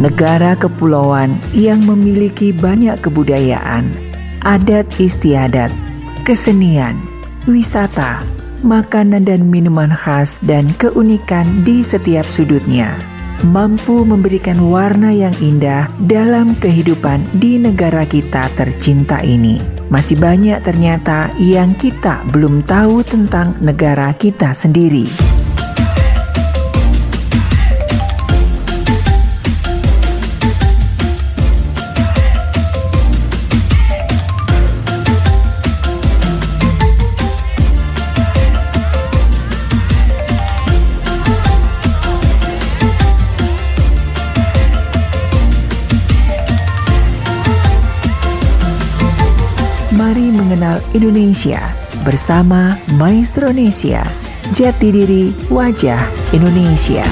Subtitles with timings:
[0.00, 3.92] negara kepulauan yang memiliki banyak kebudayaan,
[4.40, 5.68] adat istiadat,
[6.24, 6.96] kesenian,
[7.44, 8.24] wisata,
[8.64, 12.96] makanan dan minuman khas dan keunikan di setiap sudutnya
[13.44, 19.60] mampu memberikan warna yang indah dalam kehidupan di negara kita tercinta ini.
[19.88, 25.39] Masih banyak ternyata yang kita belum tahu tentang negara kita sendiri.
[50.92, 51.60] Indonesia
[52.02, 54.02] bersama Maestro Indonesia.
[54.50, 56.02] Jati diri wajah
[56.34, 57.06] Indonesia.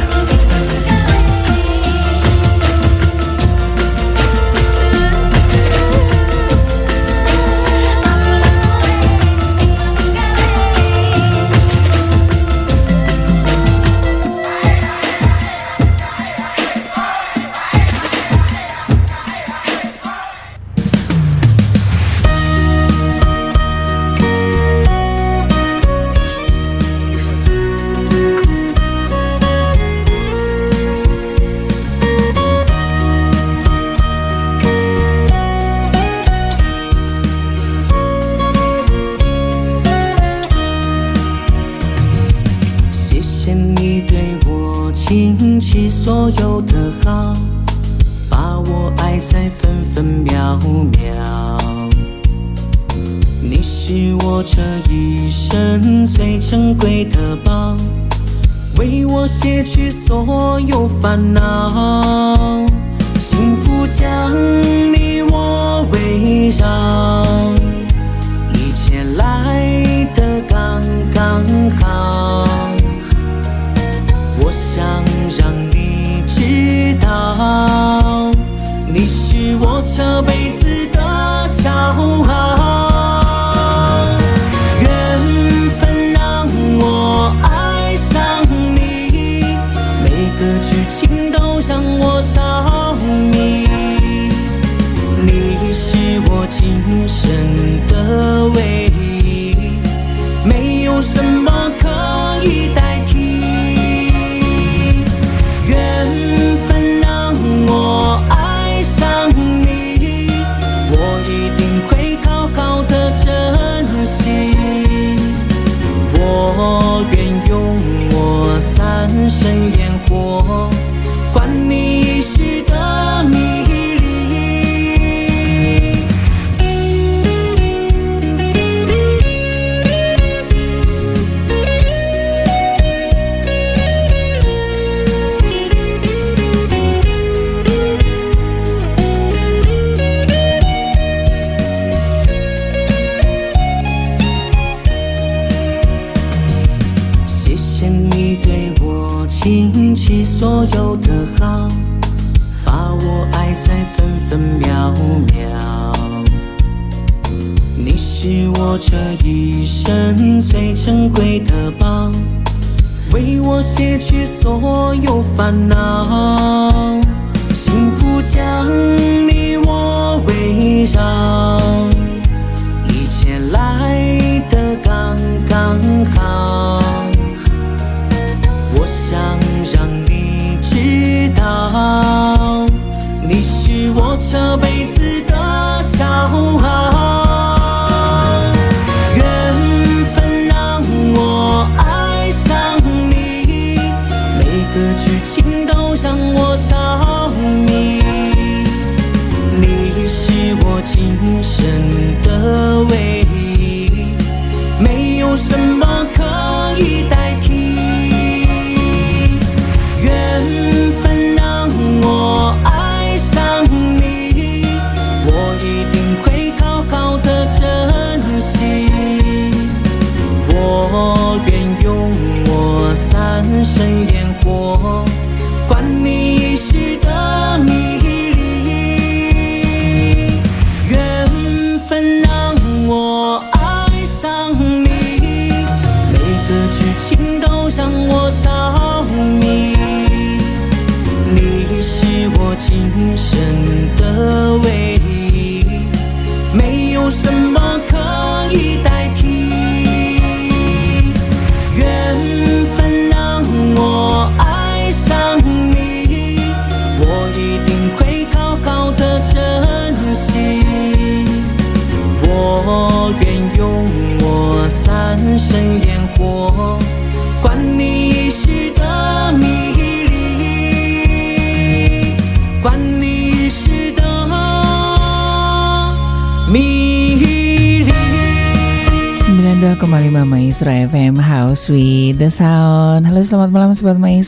[165.49, 165.78] I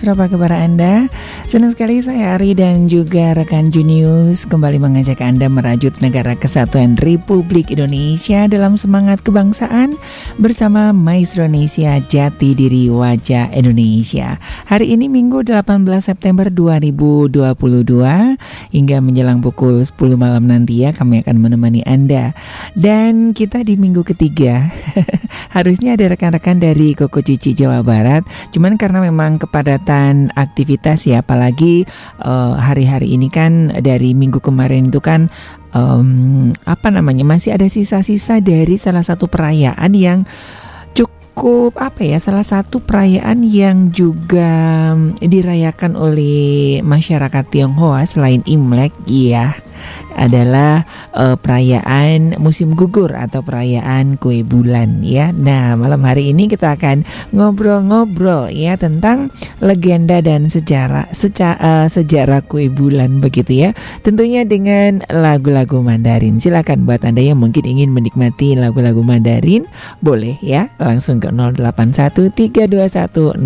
[0.00, 1.12] Maestro Apa kabar Anda?
[1.44, 7.69] Senang sekali saya Ari dan juga rekan Junius Kembali mengajak Anda merajut negara kesatuan Republik
[7.69, 10.00] Indonesia Dalam semangat kebangsaan
[10.41, 14.41] Bersama Maestro Indonesia Jati Diri Wajah Indonesia
[14.73, 17.61] Hari ini Minggu 18 September 2022
[18.73, 22.32] Hingga menjelang pukul 10 malam nanti ya Kami akan menemani Anda
[22.75, 24.70] Dan kita di minggu ketiga
[25.56, 28.22] harusnya ada rekan-rekan dari Koko Cici Jawa Barat.
[28.55, 31.84] Cuman karena memang kepadatan aktivitas ya, apalagi
[32.22, 35.31] eh, hari-hari uh, ini kan dari minggu kemarin itu kan
[35.75, 40.26] um, apa namanya masih ada sisa-sisa dari salah satu perayaan yang
[40.94, 44.93] cukup apa ya salah satu perayaan yang juga
[45.23, 49.56] dirayakan oleh masyarakat Tionghoa selain Imlek ya
[50.19, 50.82] adalah
[51.15, 55.31] uh, perayaan musim gugur atau perayaan kue bulan ya.
[55.31, 59.31] Nah, malam hari ini kita akan ngobrol-ngobrol ya tentang
[59.62, 63.71] legenda dan sejarah seca, uh, sejarah kue bulan begitu ya.
[64.03, 66.43] Tentunya dengan lagu-lagu Mandarin.
[66.43, 69.71] Silakan buat Anda yang mungkin ingin menikmati lagu-lagu Mandarin
[70.03, 73.38] boleh ya langsung ke 081321000925.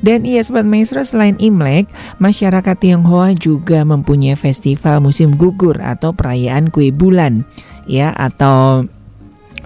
[0.00, 1.84] Dan iya sobat maestro selain Imlek,
[2.16, 7.46] masyarakat Tionghoa juga juga mempunyai festival musim gugur atau perayaan kue bulan
[7.84, 8.88] ya atau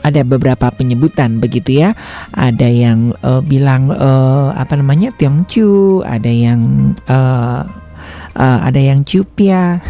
[0.05, 1.97] ada beberapa penyebutan begitu ya.
[2.37, 7.65] Ada yang uh, bilang uh, apa namanya Tiongchu, ada yang uh,
[8.35, 9.81] uh, ada yang cupia,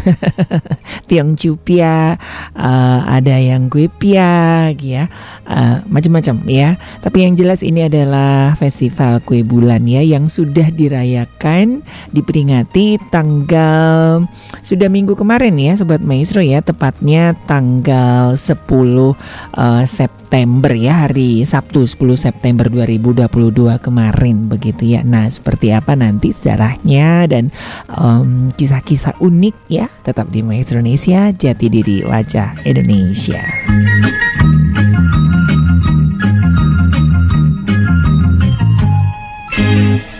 [1.09, 2.17] tiang cupia,
[2.55, 5.09] uh, ada yang guepia, ya,
[5.49, 6.69] uh, macam-macam ya.
[7.01, 11.81] Tapi yang jelas ini adalah festival kue bulan ya yang sudah dirayakan,
[12.13, 14.25] diperingati tanggal
[14.61, 19.13] sudah minggu kemarin ya, sobat maestro ya, tepatnya tanggal 10 uh,
[19.85, 23.29] September ya, hari Sabtu 10 September 2022
[23.81, 25.01] kemarin begitu ya.
[25.05, 27.53] Nah, seperti apa nanti sejarahnya dan
[27.93, 33.42] um, kisah-kisah unik ya tetap di Maestro Indonesia Jati Diri Wajah Indonesia.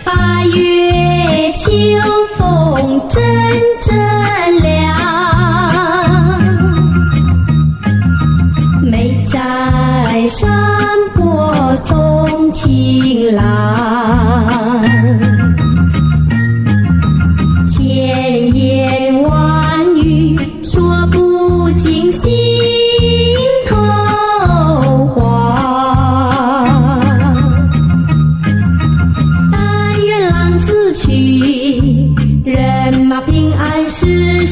[0.03, 1.69] 八月秋
[2.37, 3.21] 风阵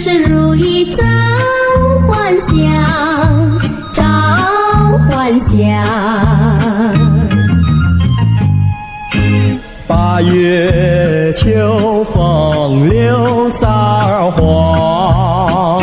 [0.04, 1.02] 事如意，早
[2.06, 2.52] 欢笑，
[3.90, 4.04] 早
[5.08, 5.56] 欢笑。
[9.86, 13.66] 八月秋风柳色
[14.32, 15.82] 黄，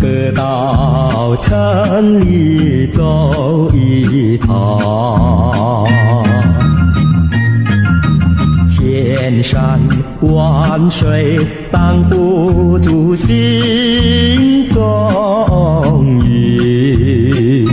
[0.00, 5.86] 可到城里走一趟。
[9.30, 9.80] 千山
[10.22, 11.38] 万水
[11.70, 17.64] 挡不住心中雨。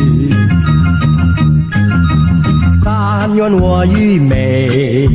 [3.35, 5.07] 愿我与美，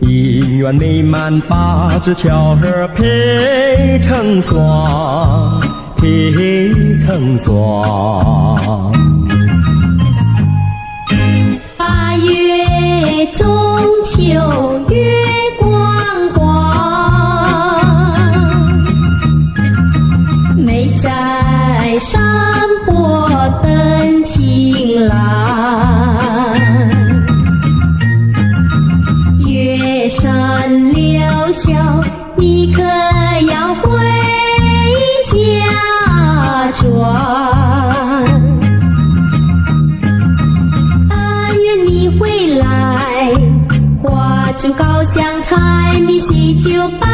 [0.00, 5.60] 姻缘美满，八字桥儿配成双，
[5.96, 6.70] 配
[7.00, 8.92] 成双。
[11.76, 13.46] 八月中
[14.04, 14.22] 秋
[14.88, 15.41] 月
[25.02, 25.32] 情郎。
[31.52, 31.70] 笑，
[32.36, 33.90] 你可要回
[35.26, 35.32] 家
[36.72, 36.82] 转？
[41.10, 43.34] 但愿你回来，
[44.02, 47.10] 花烛高香，柴米喜酒办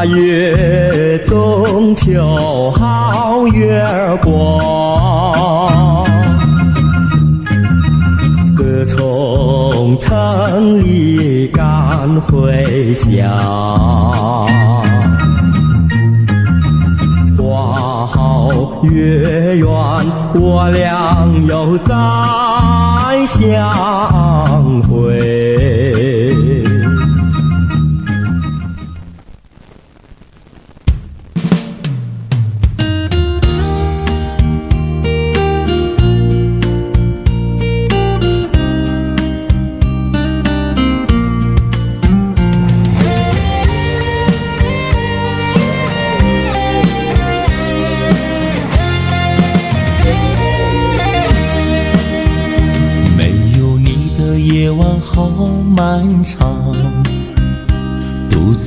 [0.00, 3.84] 八月中秋好月
[4.22, 6.06] 光，
[8.56, 13.28] 歌从城里赶回乡。
[17.36, 18.48] 花好
[18.84, 19.68] 月圆，
[20.32, 21.76] 我俩又。
[23.10, 24.80] 再相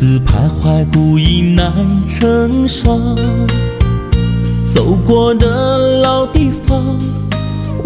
[0.04, 1.74] 自徘徊，孤影难
[2.10, 3.16] 成双。
[4.66, 7.00] 走过的老地方，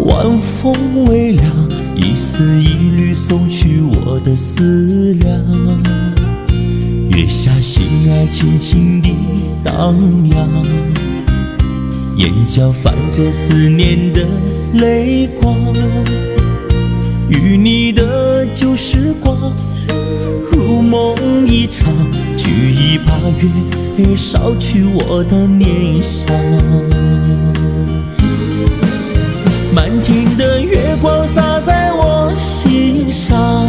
[0.00, 1.46] 晚风微凉，
[1.94, 5.40] 一丝一缕送去我的思量。
[7.10, 9.14] 月下心爱轻轻地
[9.62, 9.94] 荡
[10.30, 10.48] 漾，
[12.16, 14.26] 眼角泛着思念的
[14.74, 15.56] 泪光。
[17.28, 19.52] 与你的旧时光，
[20.50, 21.92] 如梦一场，
[22.36, 23.12] 举一把
[23.96, 26.26] 月，烧去我的念想。
[29.74, 33.68] 满天的月光洒在我心上，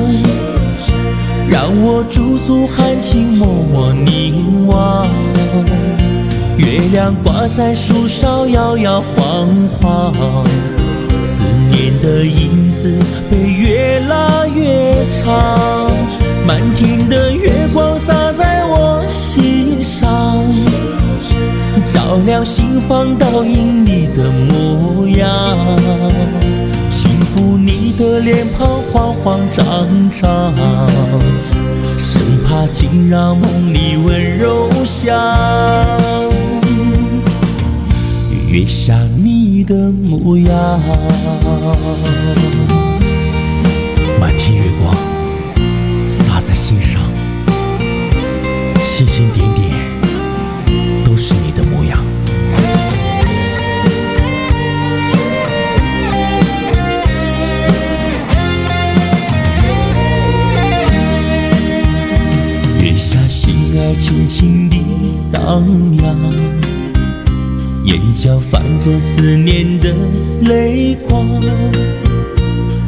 [1.50, 5.08] 让我驻足含情脉脉凝望。
[6.58, 9.48] 月亮挂在树梢，摇摇晃
[9.80, 10.14] 晃。
[11.24, 12.92] 思念的影子
[13.30, 15.92] 被越拉越长，
[16.50, 20.44] 满天的月光洒在我心上，
[21.94, 25.30] 照亮心房，倒映你的模样，
[26.90, 29.64] 轻抚你的脸庞，慌慌张
[30.10, 30.52] 张，
[31.96, 35.16] 生怕惊扰梦里温柔乡。
[38.48, 40.80] 月下你的模样，
[49.34, 52.04] 点点都是你的模样。
[62.82, 64.78] 月下心儿轻轻地
[65.32, 65.66] 荡
[66.02, 66.18] 漾。
[67.86, 69.96] 眼角泛着思念的
[70.42, 71.26] 泪光，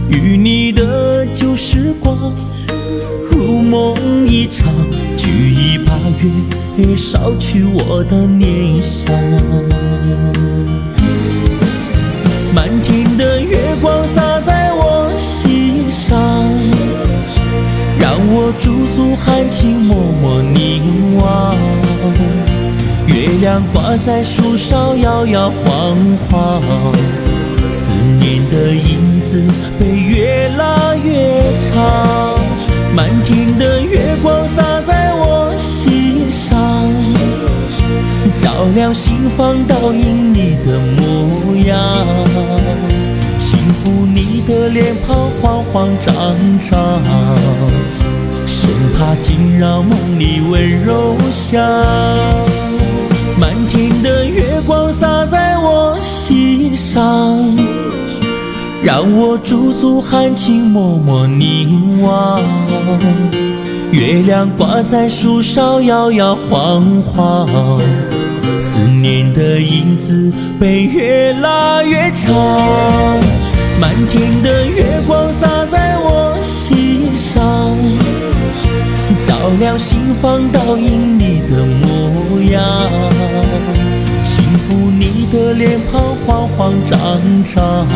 [0.09, 2.31] 与你的旧时光
[3.31, 3.95] 如梦
[4.27, 4.71] 一场，
[5.41, 5.91] 举一把
[6.77, 9.11] 月，烧去我的念想。
[12.53, 16.15] 满天的月光洒在我心上，
[17.99, 21.55] 让我驻足含情脉脉凝望。
[23.07, 25.97] 月亮挂在树梢，摇摇晃
[26.29, 26.61] 晃，
[27.71, 29.43] 思念的影子
[29.79, 32.40] 被越拉越长。
[32.95, 36.57] 满天的月光洒在我心上，
[38.41, 41.77] 照亮心房，倒映你的模样，
[43.39, 47.01] 轻抚你的脸庞，慌慌张张，
[48.45, 51.61] 生怕惊扰梦里温柔乡。
[53.39, 57.39] 满天的月光洒在我心上，
[58.93, 62.41] 让我驻足含情脉脉凝望。
[63.89, 67.47] 月亮挂在树梢，摇摇晃晃，
[68.59, 70.29] 思念的影子
[70.59, 72.35] 被越拉越长。
[73.79, 77.73] 满天的月光洒在我心上，
[79.25, 82.61] 照亮心房，倒映你的模样。
[85.31, 86.99] 的脸庞慌慌张
[87.43, 87.87] 张，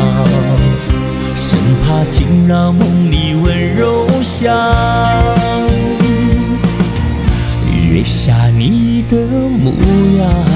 [1.35, 4.55] 生怕惊扰梦里温柔乡。
[7.91, 9.17] 月下你的
[9.49, 9.71] 模
[10.17, 10.54] 样。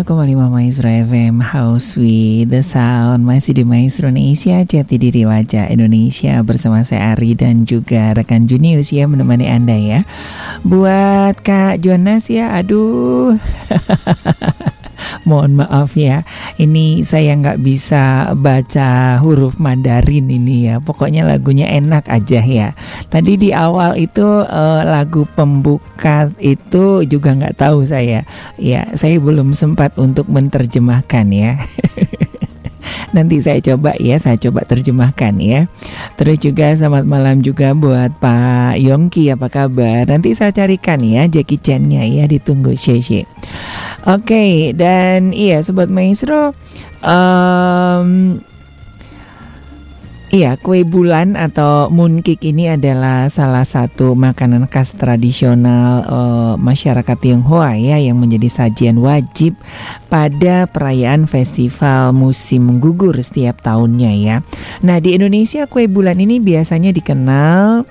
[0.00, 3.20] 92,5 Maestro FM House with the Sound.
[3.20, 8.96] Masih di Maestro Indonesia Jati diri wajah Indonesia Bersama saya Ari dan juga rekan Junius
[8.96, 10.00] ya Menemani Anda ya.
[10.64, 13.36] Buat Kak Jonas ya Aduh
[15.28, 16.24] Mohon maaf ya,
[16.56, 20.80] ini saya nggak bisa baca huruf Mandarin ini ya.
[20.80, 22.72] Pokoknya lagunya enak aja ya.
[23.12, 28.24] Tadi di awal itu uh, lagu pembuka itu juga nggak tahu saya.
[28.56, 31.60] Ya, saya belum sempat untuk menerjemahkan ya.
[33.16, 35.66] Nanti saya coba ya, saya coba terjemahkan ya.
[36.18, 40.06] Terus juga selamat malam juga buat Pak Yongki, apa kabar?
[40.06, 43.24] Nanti saya carikan ya Jackie Chan-nya ya, ditunggu Sheshe.
[44.08, 46.56] Oke, okay, dan iya Sobat Maestro,
[47.04, 48.40] um,
[50.30, 57.74] Iya, kue bulan atau mooncake ini adalah salah satu makanan khas tradisional uh, masyarakat Tionghoa
[57.74, 59.58] ya yang menjadi sajian wajib
[60.06, 64.36] pada perayaan festival musim gugur setiap tahunnya ya.
[64.86, 67.82] Nah, di Indonesia kue bulan ini biasanya dikenal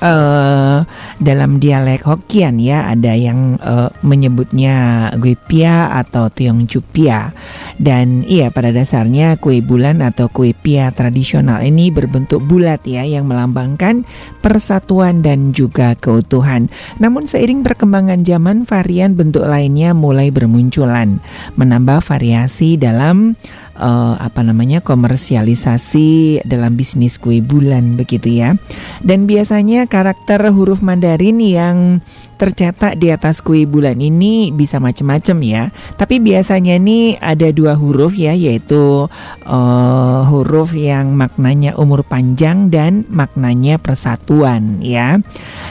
[0.00, 0.82] uh,
[1.20, 5.08] dalam dialek Hokkien ya ada yang uh, menyebutnya
[5.46, 7.32] pia atau Tiongcupia
[7.80, 13.28] dan iya pada dasarnya kue bulan atau kue pia tradisional ini berbentuk bulat ya yang
[13.28, 14.04] melambangkan
[14.40, 16.72] persatuan dan juga keutuhan.
[16.98, 21.20] Namun seiring perkembangan zaman varian bentuk lainnya mulai bermunculan
[21.56, 23.36] menambah variasi dalam
[23.80, 28.54] uh, apa namanya komersialisasi dalam bisnis kue bulan begitu ya.
[29.00, 32.04] Dan biasanya karakter huruf Mandarin yang
[32.40, 35.62] tercetak di atas kue bulan ini bisa macam-macam ya.
[36.00, 39.12] Tapi biasanya ini ada dua huruf ya, yaitu
[39.44, 45.20] uh, huruf yang maknanya umur panjang dan maknanya persatuan ya.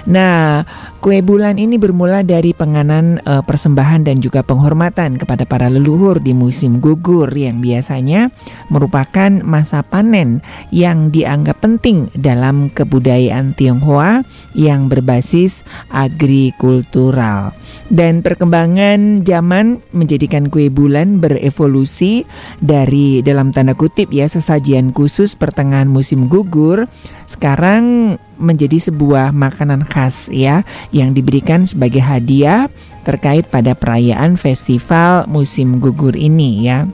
[0.06, 0.70] Nah,
[1.02, 6.38] kue bulan ini bermula dari penganan uh, persembahan dan juga penghormatan kepada para leluhur di
[6.38, 8.30] musim gugur yang biasanya
[8.70, 14.22] merupakan masa panen yang dianggap penting dalam kebudayaan Tionghoa
[14.54, 17.56] yang berbasis agri kultural.
[17.88, 22.28] Dan perkembangan zaman menjadikan kue bulan berevolusi
[22.60, 26.86] dari dalam tanda kutip ya sesajian khusus pertengahan musim gugur
[27.26, 32.68] sekarang menjadi sebuah makanan khas ya yang diberikan sebagai hadiah
[33.08, 36.86] terkait pada perayaan festival musim gugur ini ya.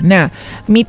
[0.00, 0.30] Nah,
[0.70, 0.86] Mid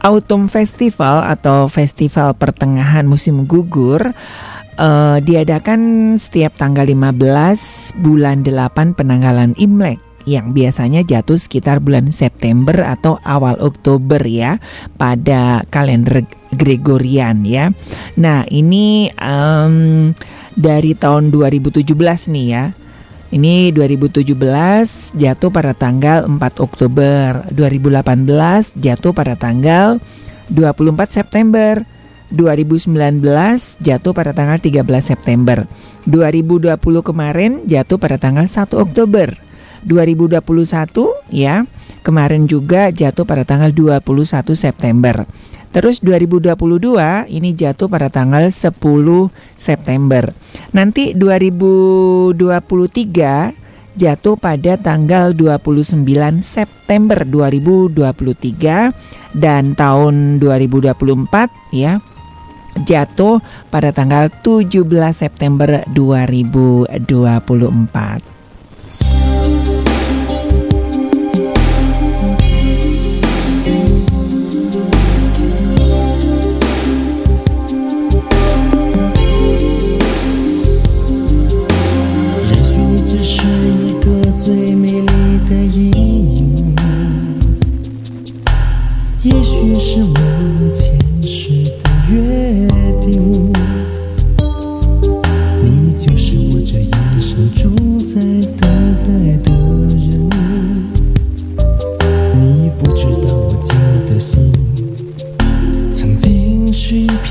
[0.00, 4.16] Autumn Festival atau festival pertengahan musim gugur
[4.80, 12.84] uh, diadakan setiap tanggal 15 bulan 8 penanggalan Imlek yang biasanya jatuh sekitar bulan September
[12.84, 14.60] atau awal Oktober ya
[15.00, 17.72] pada kalender Gregorian ya.
[18.20, 20.12] Nah ini um,
[20.56, 21.84] dari tahun 2017
[22.36, 22.64] nih ya.
[23.30, 24.26] Ini 2017
[25.14, 30.02] jatuh pada tanggal 4 Oktober, 2018 jatuh pada tanggal
[30.50, 31.86] 24 September,
[32.30, 32.94] 2019
[33.82, 35.66] jatuh pada tanggal 13 September.
[36.06, 39.34] 2020 kemarin jatuh pada tanggal 1 Oktober.
[39.80, 40.36] 2021
[41.32, 41.64] ya,
[42.04, 45.24] kemarin juga jatuh pada tanggal 21 September.
[45.70, 48.74] Terus 2022 ini jatuh pada tanggal 10
[49.54, 50.34] September.
[50.74, 52.34] Nanti 2023
[53.94, 56.06] jatuh pada tanggal 29
[56.42, 58.90] September 2023
[59.34, 62.02] dan tahun 2024 ya
[62.78, 68.29] jatuh pada tanggal 17 September 2024.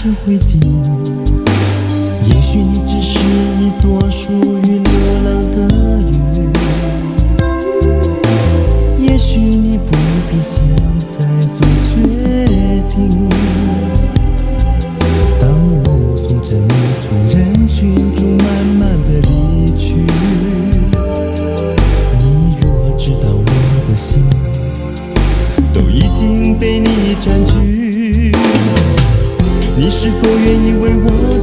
[0.01, 0.55] 天会烬。
[2.25, 3.19] 也许你只是
[3.59, 4.91] 一朵属于流
[5.25, 5.57] 浪的
[5.99, 6.09] 云，
[9.05, 9.91] 也许你不
[10.31, 10.63] 必现
[11.05, 11.17] 在
[11.51, 11.91] 做决
[12.87, 13.27] 定。
[15.41, 15.43] 当
[15.83, 16.71] 我目送着你
[17.03, 17.07] 从
[17.37, 18.47] 人群中慢
[18.79, 19.29] 慢的离
[19.75, 19.95] 去，
[22.21, 23.43] 你如何知道我
[23.89, 24.23] 的心
[25.73, 26.87] 都已经被你
[27.19, 27.68] 占据？
[30.01, 31.38] 是否愿意为我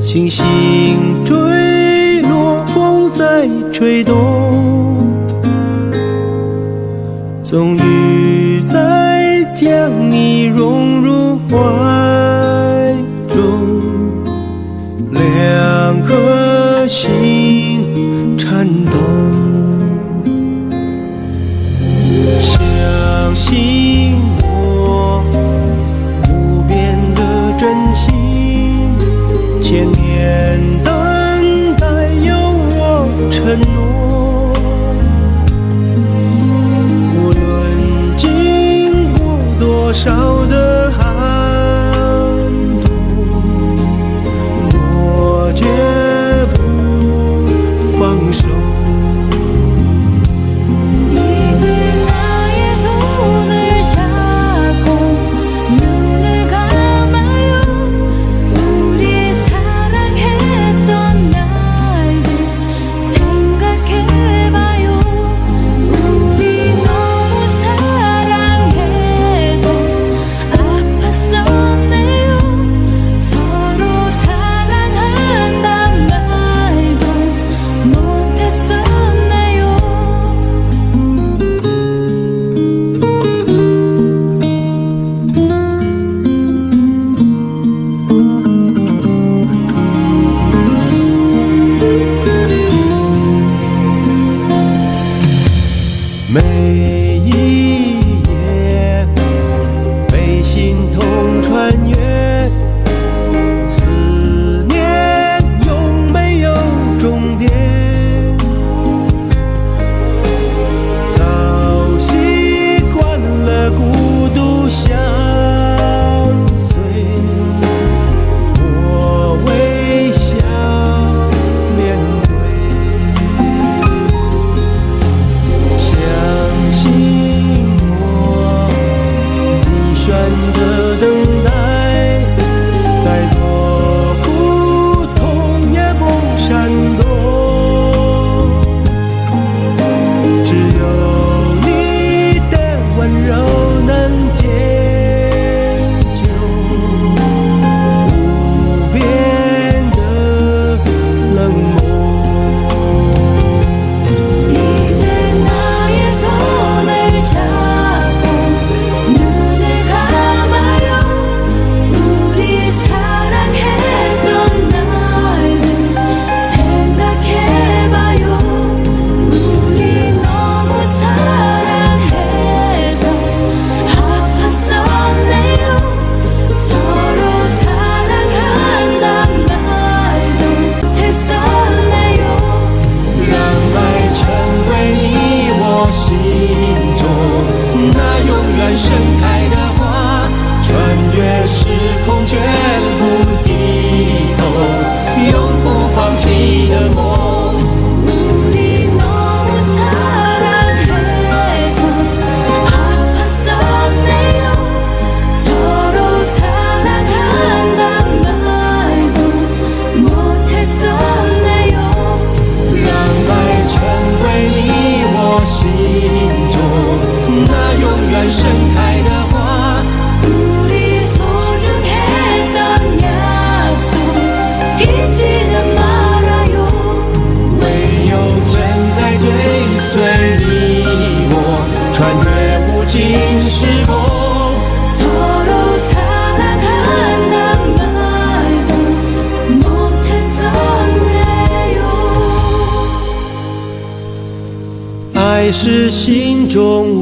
[0.00, 0.44] 星星
[1.24, 4.14] 坠落风在吹动
[7.42, 12.94] 终于再将你拥入怀
[13.28, 13.66] 中
[15.12, 18.98] 两颗心颤抖
[22.38, 23.71] 相信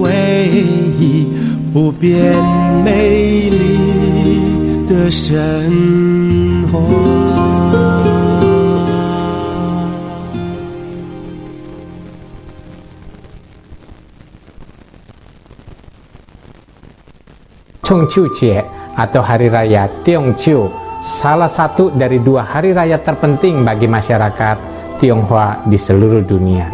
[0.01, 0.47] 唯
[0.99, 1.27] 一
[1.73, 2.33] 不变
[2.83, 5.71] 美丽的神
[6.71, 7.25] 话。
[17.85, 18.25] Chongqiu
[18.97, 20.67] atau Hari Raya Tiongqiu,
[21.05, 24.57] salah satu dari dua hari raya terpenting bagi masyarakat
[24.97, 26.65] Tionghoa di seluruh dunia.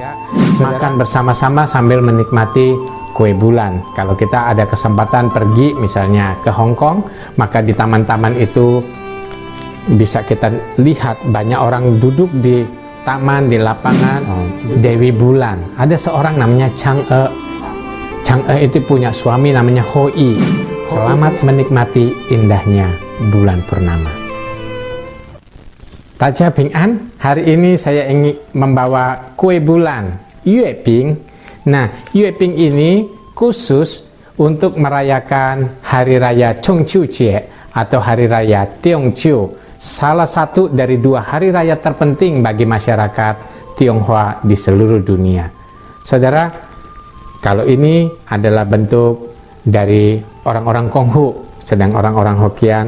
[0.61, 2.71] Makan bersama-sama sambil menikmati
[3.16, 3.80] kue bulan.
[3.96, 7.00] Kalau kita ada kesempatan pergi misalnya ke Hong Kong,
[7.40, 8.84] maka di taman-taman itu
[9.96, 12.68] bisa kita lihat banyak orang duduk di
[13.08, 14.20] taman, di lapangan
[14.76, 15.80] Dewi Bulan.
[15.80, 17.22] Ada seorang namanya Chang E.
[18.26, 20.36] Chang E itu punya suami namanya Hoi.
[20.84, 22.90] Selamat menikmati indahnya
[23.32, 24.10] bulan purnama.
[26.16, 30.14] Taja Ping An, hari ini saya ingin membawa kue bulan,
[30.46, 31.25] Yue Ping.
[31.66, 34.06] Nah, Yue Ping ini khusus
[34.38, 37.42] untuk merayakan Hari Raya Chongqiu Jie
[37.74, 43.34] atau Hari Raya Tiongqiu, salah satu dari dua hari raya terpenting bagi masyarakat
[43.76, 45.50] Tionghoa di seluruh dunia.
[46.00, 46.48] Saudara,
[47.44, 52.86] kalau ini adalah bentuk dari orang-orang Konghu, sedang orang-orang Hokian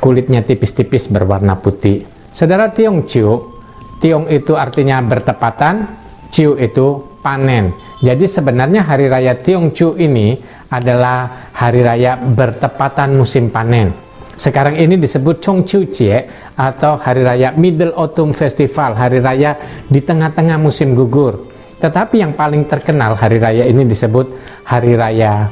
[0.00, 2.02] kulitnya tipis-tipis berwarna putih.
[2.32, 3.60] Saudara Tiong Ciu,
[4.02, 5.86] Tiong itu artinya bertepatan,
[6.32, 7.74] Ciu itu panen.
[7.98, 10.38] Jadi sebenarnya hari raya Tiong Ciu ini
[10.70, 13.90] adalah hari raya bertepatan musim panen.
[14.36, 16.22] Sekarang ini disebut Chong Chiu Jie
[16.54, 19.58] atau hari raya Middle Autumn Festival, hari raya
[19.90, 21.50] di tengah-tengah musim gugur.
[21.80, 24.36] Tetapi yang paling terkenal hari raya ini disebut
[24.68, 25.48] hari raya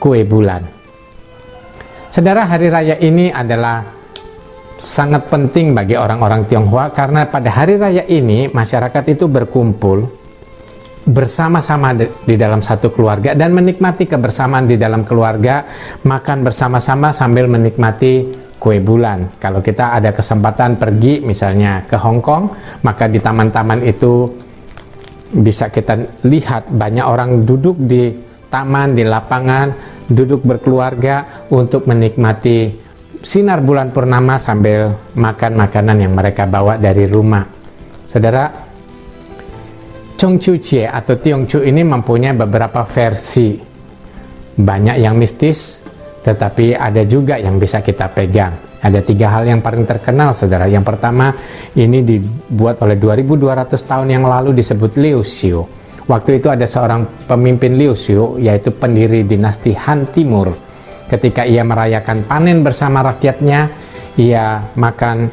[0.00, 0.64] kue bulan.
[2.08, 3.84] Saudara, hari raya ini adalah
[4.80, 10.21] sangat penting bagi orang-orang Tionghoa karena pada hari raya ini masyarakat itu berkumpul
[11.02, 15.66] bersama-sama di dalam satu keluarga dan menikmati kebersamaan di dalam keluarga,
[16.06, 18.30] makan bersama-sama sambil menikmati
[18.62, 19.42] kue bulan.
[19.42, 22.54] Kalau kita ada kesempatan pergi misalnya ke Hong Kong,
[22.86, 24.30] maka di taman-taman itu
[25.34, 28.14] bisa kita lihat banyak orang duduk di
[28.46, 29.74] taman, di lapangan
[30.06, 32.70] duduk berkeluarga untuk menikmati
[33.18, 37.42] sinar bulan purnama sambil makan makanan yang mereka bawa dari rumah.
[38.06, 38.61] Saudara,
[40.22, 43.58] Chongqiu Jie atau Tiongqiu ini mempunyai beberapa versi.
[44.54, 45.82] Banyak yang mistis,
[46.22, 48.78] tetapi ada juga yang bisa kita pegang.
[48.78, 50.70] Ada tiga hal yang paling terkenal, saudara.
[50.70, 51.34] Yang pertama,
[51.74, 57.78] ini dibuat oleh 2200 tahun yang lalu disebut Liu Xiu Waktu itu ada seorang pemimpin
[57.78, 60.50] Liu Xiu, yaitu pendiri dinasti Han Timur.
[61.06, 63.70] Ketika ia merayakan panen bersama rakyatnya,
[64.18, 65.30] ia makan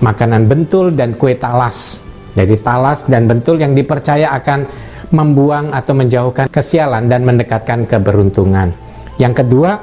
[0.00, 2.04] makanan bentul dan kue talas.
[2.36, 4.68] Jadi talas dan bentul yang dipercaya akan
[5.10, 8.76] membuang atau menjauhkan kesialan dan mendekatkan keberuntungan.
[9.16, 9.80] Yang kedua,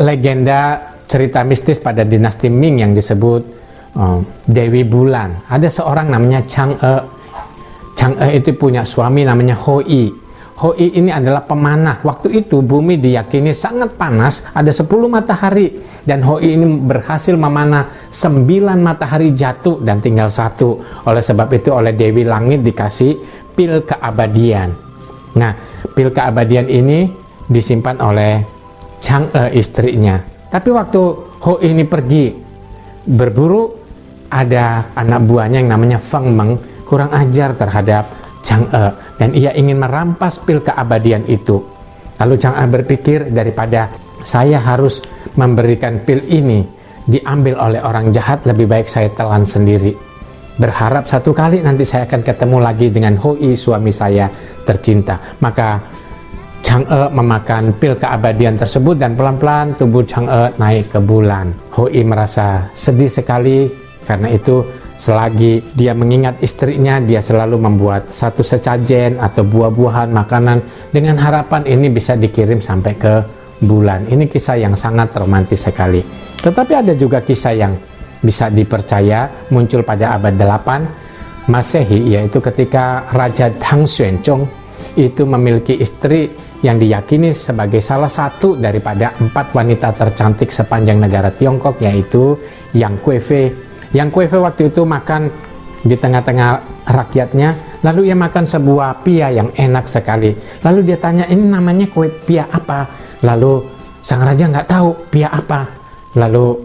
[0.00, 3.42] legenda cerita mistis pada dinasti Ming yang disebut
[4.00, 5.44] uh, Dewi Bulan.
[5.52, 7.20] Ada seorang namanya Chang E
[7.92, 10.21] Chang'e itu punya suami namanya Hoi.
[10.62, 11.98] Hoi ini adalah pemanah.
[12.06, 15.74] Waktu itu bumi diyakini sangat panas, ada 10 matahari.
[16.06, 20.78] Dan Hoi ini berhasil memanah 9 matahari jatuh dan tinggal satu.
[21.10, 23.18] Oleh sebab itu oleh Dewi Langit dikasih
[23.58, 24.70] pil keabadian.
[25.34, 25.50] Nah,
[25.98, 27.10] pil keabadian ini
[27.50, 28.38] disimpan oleh
[29.02, 30.22] Chang'e istrinya.
[30.46, 31.02] Tapi waktu
[31.42, 32.38] Hoi ini pergi
[33.02, 33.66] berburu,
[34.30, 36.54] ada anak buahnya yang namanya Feng Meng
[36.86, 38.84] kurang ajar terhadap Chang E
[39.16, 41.62] dan ia ingin merampas pil keabadian itu.
[42.18, 43.88] Lalu Chang E berpikir daripada
[44.22, 45.02] saya harus
[45.38, 46.62] memberikan pil ini
[47.06, 49.94] diambil oleh orang jahat lebih baik saya telan sendiri.
[50.52, 54.28] Berharap satu kali nanti saya akan ketemu lagi dengan Hoi suami saya
[54.62, 55.18] tercinta.
[55.40, 55.80] Maka
[56.62, 61.50] Chang E memakan pil keabadian tersebut dan pelan-pelan tubuh Chang E naik ke bulan.
[61.74, 63.66] Hoi merasa sedih sekali
[64.06, 64.62] karena itu
[65.02, 70.62] Selagi dia mengingat istrinya, dia selalu membuat satu secajen atau buah-buahan, makanan
[70.94, 73.14] dengan harapan ini bisa dikirim sampai ke
[73.66, 74.06] bulan.
[74.06, 76.06] Ini kisah yang sangat romantis sekali.
[76.38, 77.74] Tetapi ada juga kisah yang
[78.22, 84.46] bisa dipercaya muncul pada abad 8 Masehi yaitu ketika Raja Tang Xuanzong
[84.94, 86.30] itu memiliki istri
[86.62, 92.38] yang diyakini sebagai salah satu daripada empat wanita tercantik sepanjang negara Tiongkok yaitu
[92.70, 93.50] Yang Kuei
[93.92, 95.28] yang Kuefe waktu itu makan
[95.82, 96.50] di tengah-tengah
[96.88, 100.32] rakyatnya, lalu ia makan sebuah pia yang enak sekali.
[100.62, 102.86] Lalu dia tanya, ini namanya kue pia apa?
[103.26, 103.62] Lalu
[104.02, 105.66] sang raja nggak tahu pia apa.
[106.16, 106.58] Lalu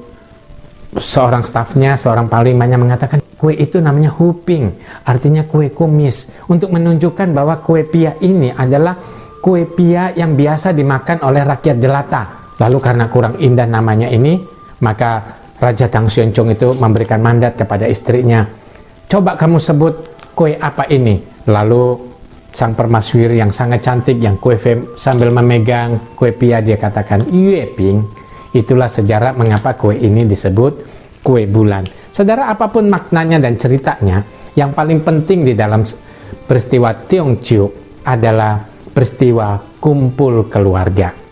[0.97, 4.73] seorang stafnya, seorang panlimanya mengatakan, Kue itu namanya huping,
[5.05, 6.33] artinya kue kumis.
[6.49, 8.97] Untuk menunjukkan bahwa kue pia ini adalah
[9.37, 12.49] kue pia yang biasa dimakan oleh rakyat jelata.
[12.57, 14.41] Lalu karena kurang indah namanya ini,
[14.81, 18.45] maka Raja Tang Xuanchong itu memberikan mandat kepada istrinya.
[19.09, 19.93] Coba kamu sebut
[20.37, 21.17] kue apa ini?
[21.49, 22.07] Lalu
[22.57, 27.69] sang permaisuri yang sangat cantik yang kue fem, sambil memegang kue pia dia katakan Yue
[27.69, 28.01] Ping
[28.49, 30.73] itulah sejarah mengapa kue ini disebut
[31.21, 34.25] kue bulan saudara apa pun maknanya dan ceritanya
[34.57, 35.85] yang paling penting di dalam
[36.49, 37.69] peristiwa Tiongchiu
[38.09, 38.57] adalah
[38.89, 41.26] peristiwa kumpul keluarga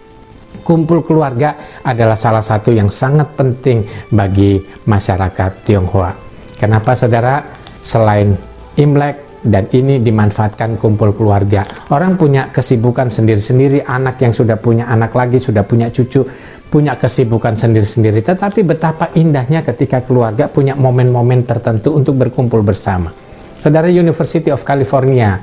[0.66, 4.58] kumpul keluarga adalah salah satu yang sangat penting bagi
[4.90, 6.12] masyarakat Tionghoa
[6.58, 7.46] kenapa saudara
[7.86, 8.34] selain
[8.76, 11.62] Imlek dan ini dimanfaatkan kumpul keluarga.
[11.94, 16.26] Orang punya kesibukan sendiri-sendiri, anak yang sudah punya anak lagi, sudah punya cucu,
[16.68, 18.26] punya kesibukan sendiri-sendiri.
[18.26, 23.14] Tetapi betapa indahnya ketika keluarga punya momen-momen tertentu untuk berkumpul bersama.
[23.62, 25.40] Saudara University of California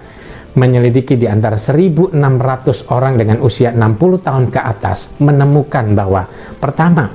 [0.52, 2.12] menyelidiki di antara 1.600
[2.92, 6.28] orang dengan usia 60 tahun ke atas menemukan bahwa
[6.60, 7.08] pertama,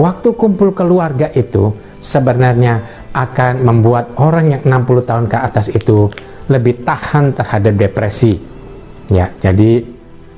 [0.00, 2.80] waktu kumpul keluarga itu sebenarnya
[3.12, 6.08] akan membuat orang yang 60 tahun ke atas itu
[6.48, 8.38] lebih tahan terhadap depresi.
[9.10, 9.84] Ya, jadi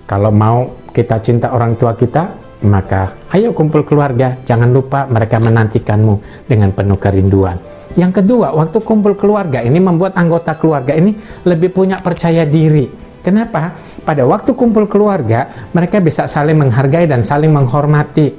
[0.09, 2.37] kalau mau kita cinta orang tua kita,
[2.69, 7.72] maka ayo kumpul keluarga, jangan lupa mereka menantikanmu dengan penuh kerinduan.
[7.93, 11.13] Yang kedua, waktu kumpul keluarga ini membuat anggota keluarga ini
[11.45, 12.89] lebih punya percaya diri.
[13.21, 13.77] Kenapa?
[14.03, 18.33] Pada waktu kumpul keluarga, mereka bisa saling menghargai dan saling menghormati.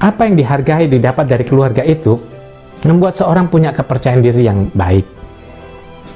[0.00, 2.14] Apa yang dihargai didapat dari keluarga itu
[2.86, 5.06] membuat seorang punya kepercayaan diri yang baik.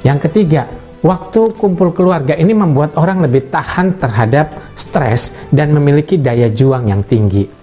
[0.06, 0.70] Yang ketiga,
[1.02, 7.02] waktu kumpul keluarga ini membuat orang lebih tahan terhadap stres dan memiliki daya juang yang
[7.02, 7.57] tinggi.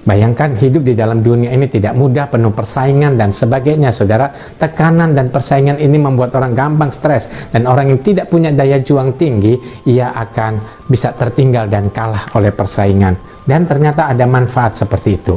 [0.00, 4.32] Bayangkan hidup di dalam dunia ini tidak mudah, penuh persaingan dan sebagainya, saudara.
[4.32, 9.12] Tekanan dan persaingan ini membuat orang gampang stres dan orang yang tidak punya daya juang
[9.20, 13.44] tinggi, ia akan bisa tertinggal dan kalah oleh persaingan.
[13.44, 15.36] Dan ternyata ada manfaat seperti itu.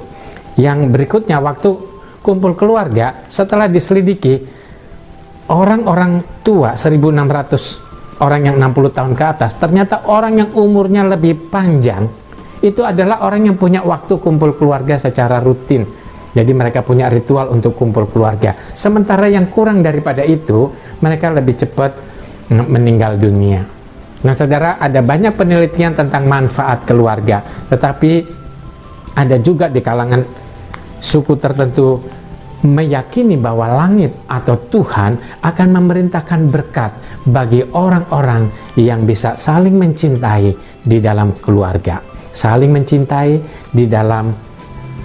[0.55, 1.69] Yang berikutnya, waktu
[2.23, 4.39] kumpul keluarga setelah diselidiki
[5.51, 12.07] orang-orang tua 1600 orang yang 60 tahun ke atas ternyata orang yang umurnya lebih panjang
[12.63, 15.83] itu adalah orang yang punya waktu kumpul keluarga secara rutin.
[16.33, 18.55] Jadi mereka punya ritual untuk kumpul keluarga.
[18.73, 20.71] Sementara yang kurang daripada itu
[21.03, 21.91] mereka lebih cepat
[22.49, 23.61] meninggal dunia.
[24.23, 27.43] Nah saudara ada banyak penelitian tentang manfaat keluarga.
[27.43, 28.11] Tetapi
[29.13, 30.23] ada juga di kalangan
[30.97, 32.01] suku tertentu
[32.63, 36.91] meyakini bahwa langit atau Tuhan akan memerintahkan berkat
[37.27, 38.47] bagi orang-orang
[38.79, 41.99] yang bisa saling mencintai di dalam keluarga,
[42.33, 44.33] saling mencintai di dalam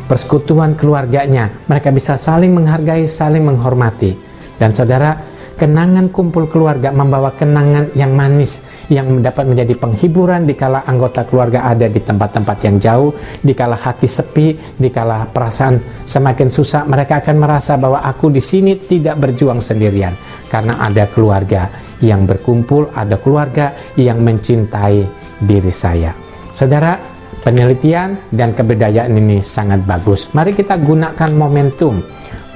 [0.09, 1.53] persekutuan keluarganya.
[1.69, 4.17] Mereka bisa saling menghargai, saling menghormati.
[4.57, 5.15] Dan saudara,
[5.59, 11.91] kenangan kumpul keluarga membawa kenangan yang manis yang dapat menjadi penghiburan dikala anggota keluarga ada
[11.91, 13.11] di tempat-tempat yang jauh,
[13.43, 19.19] dikala hati sepi, dikala perasaan semakin susah, mereka akan merasa bahwa aku di sini tidak
[19.19, 20.15] berjuang sendirian
[20.47, 21.69] karena ada keluarga
[21.99, 25.03] yang berkumpul, ada keluarga yang mencintai
[25.43, 26.15] diri saya.
[26.55, 27.08] Saudara,
[27.43, 30.31] penelitian dan kebudayaan ini sangat bagus.
[30.35, 32.03] Mari kita gunakan momentum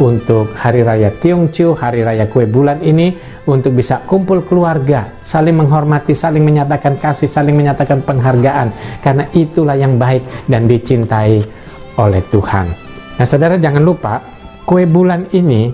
[0.01, 3.15] untuk Hari Raya Tiongchiu, Hari Raya Kue Bulan ini
[3.47, 8.73] untuk bisa kumpul keluarga, saling menghormati, saling menyatakan kasih, saling menyatakan penghargaan
[9.05, 11.43] karena itulah yang baik dan dicintai
[12.01, 12.67] oleh Tuhan.
[13.21, 14.19] Nah, Saudara jangan lupa
[14.65, 15.69] kue bulan ini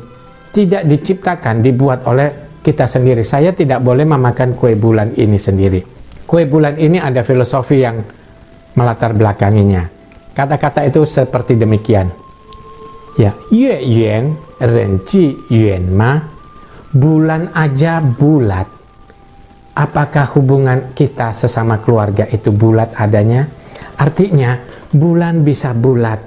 [0.50, 3.22] tidak diciptakan dibuat oleh kita sendiri.
[3.22, 5.80] Saya tidak boleh memakan kue bulan ini sendiri.
[6.28, 8.02] Kue bulan ini ada filosofi yang
[8.78, 9.90] melatar belakanginya.
[10.30, 12.28] Kata-kata itu seperti demikian
[13.18, 16.22] Ya, yue yuan renci yuan ma,
[16.94, 18.70] bulan aja bulat.
[19.74, 23.50] Apakah hubungan kita sesama keluarga itu bulat adanya?
[23.98, 24.54] Artinya,
[24.94, 26.22] bulan bisa bulat,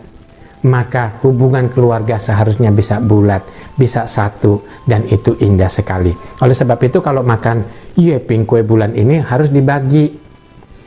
[0.68, 3.48] maka hubungan keluarga seharusnya bisa bulat,
[3.80, 6.12] bisa satu, dan itu indah sekali.
[6.44, 7.64] Oleh sebab itu, kalau makan
[7.96, 10.12] yue ping kue bulan ini harus dibagi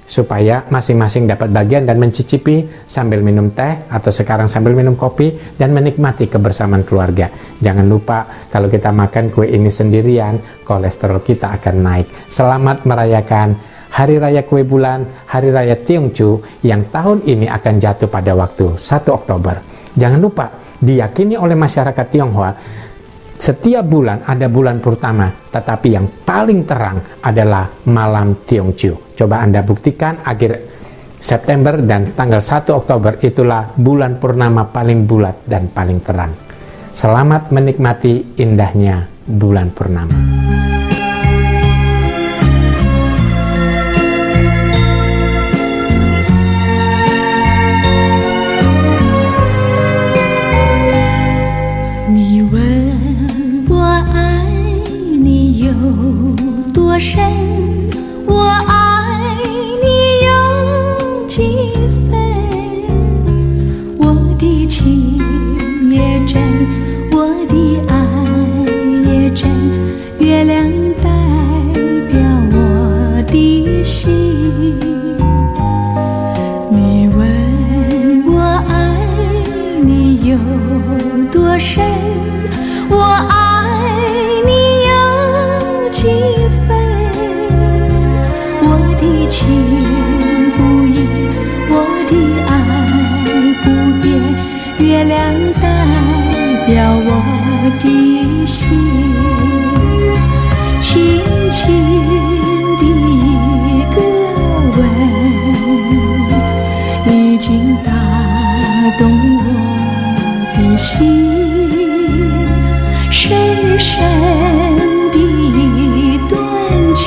[0.05, 5.72] supaya masing-masing dapat bagian dan mencicipi sambil minum teh atau sekarang sambil minum kopi dan
[5.72, 7.32] menikmati kebersamaan keluarga.
[7.61, 12.07] Jangan lupa kalau kita makan kue ini sendirian, kolesterol kita akan naik.
[12.28, 13.57] Selamat merayakan
[13.94, 19.09] Hari Raya Kue Bulan, Hari Raya Tiongchu yang tahun ini akan jatuh pada waktu 1
[19.09, 19.57] Oktober.
[19.94, 20.50] Jangan lupa
[20.82, 22.52] diyakini oleh masyarakat Tionghoa
[23.34, 29.03] setiap bulan ada bulan pertama, tetapi yang paling terang adalah malam Tiongchiu.
[29.15, 30.59] Coba Anda buktikan akhir
[31.23, 36.35] September dan tanggal 1 Oktober itulah bulan purnama paling bulat dan paling terang.
[36.91, 40.19] Selamat menikmati indahnya bulan purnama.
[98.55, 98.68] 心
[100.78, 101.59] 轻轻
[102.78, 103.96] 的一个
[104.76, 104.78] 吻
[107.09, 107.90] 已经打
[108.96, 109.02] 动
[109.38, 109.42] 我
[110.55, 111.34] 的心。
[113.11, 113.90] 深深
[115.11, 116.38] 的一段
[116.94, 117.02] 情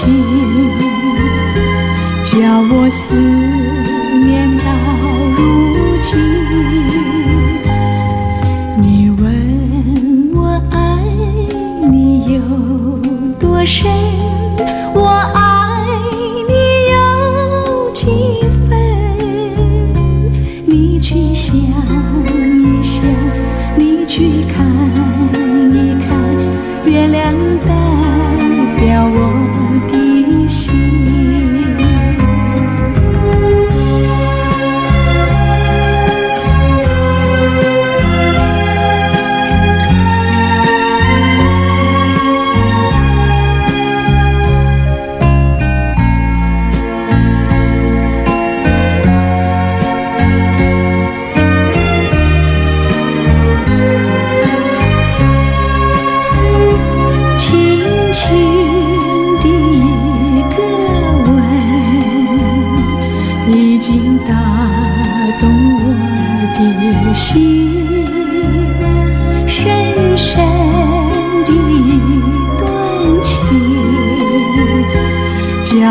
[2.25, 2.35] 叫
[2.69, 3.46] 我思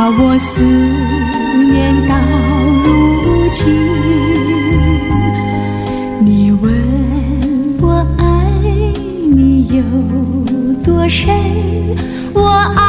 [0.09, 2.15] 把我思念到
[2.85, 3.65] 如今
[6.21, 6.73] 你问
[7.81, 8.25] 我爱
[9.35, 9.83] 你有
[10.85, 11.35] 多深
[12.33, 12.47] 我
[12.77, 12.86] 爱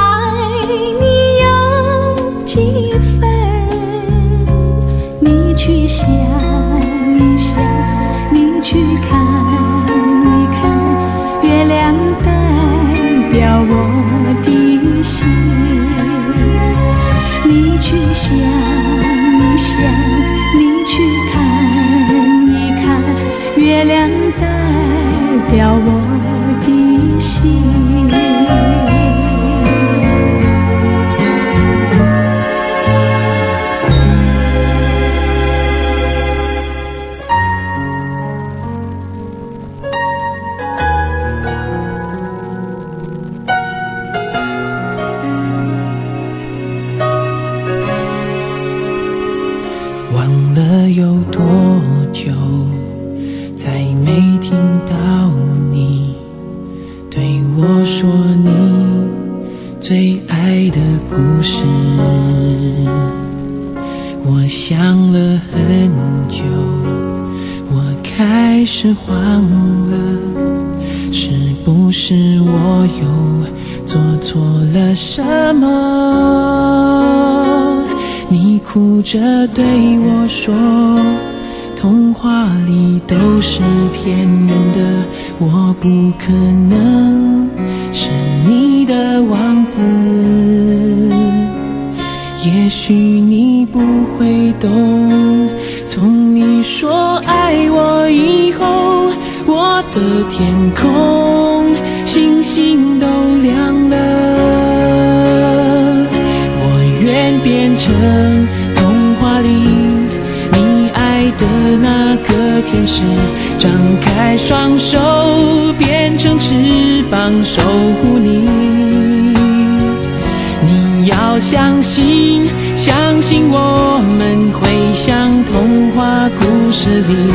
[123.28, 127.30] 相信我们会像童话故事里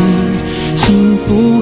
[0.75, 1.62] 幸福。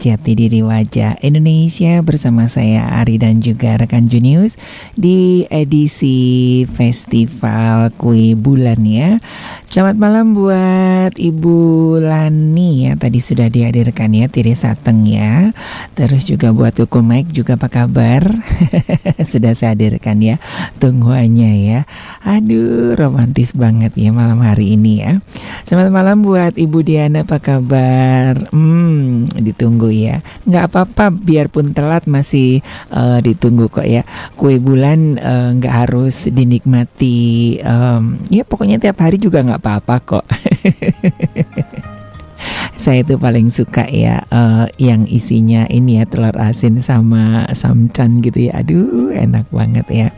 [0.00, 4.60] 姐 Jati diri wajah Indonesia Bersama saya Ari dan juga rekan Junius
[4.92, 9.16] Di edisi Festival Kue Bulan ya.
[9.64, 11.56] Selamat malam buat Ibu
[12.04, 13.00] Lani ya.
[13.00, 15.56] Tadi sudah dihadirkan ya Tiri Sateng ya.
[15.96, 18.20] Terus juga buat Tuku Mike juga apa kabar?
[19.30, 20.36] Sudah saya hadirkan ya
[20.82, 21.80] Tungguannya ya.
[22.28, 25.24] Aduh romantis banget ya malam hari ini ya.
[25.64, 28.52] Selamat malam buat Ibu Diana apa kabar?
[28.52, 30.10] Hmm ditunggu ya
[30.48, 32.62] nggak apa-apa biarpun telat masih
[32.92, 34.02] eh, ditunggu kok ya
[34.36, 40.24] Kue bulan eh, nggak harus dinikmati em, Ya pokoknya tiap hari juga nggak apa-apa kok
[42.80, 48.48] saya itu paling suka ya eh, yang isinya ini ya telur asin sama samcan gitu
[48.48, 48.64] ya.
[48.64, 50.08] Aduh, enak banget ya.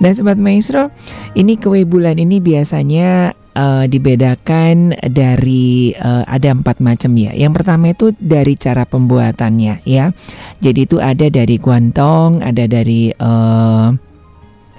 [0.00, 0.88] Dan sobat maestro,
[1.36, 7.34] ini kue bulan ini biasanya eh, dibedakan dari eh, ada empat macam ya.
[7.34, 10.14] Yang pertama itu dari cara pembuatannya ya.
[10.62, 13.88] Jadi itu ada dari Guangdong, ada dari eh,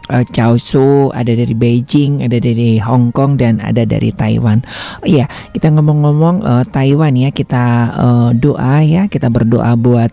[0.10, 4.66] eh, Chaosu, ada dari Beijing, ada dari Hong Kong dan ada dari Taiwan.
[5.02, 10.12] Oh iya, kita ngomong-ngomong eh, Taiwan ya, kita eh, doa ya, kita berdoa buat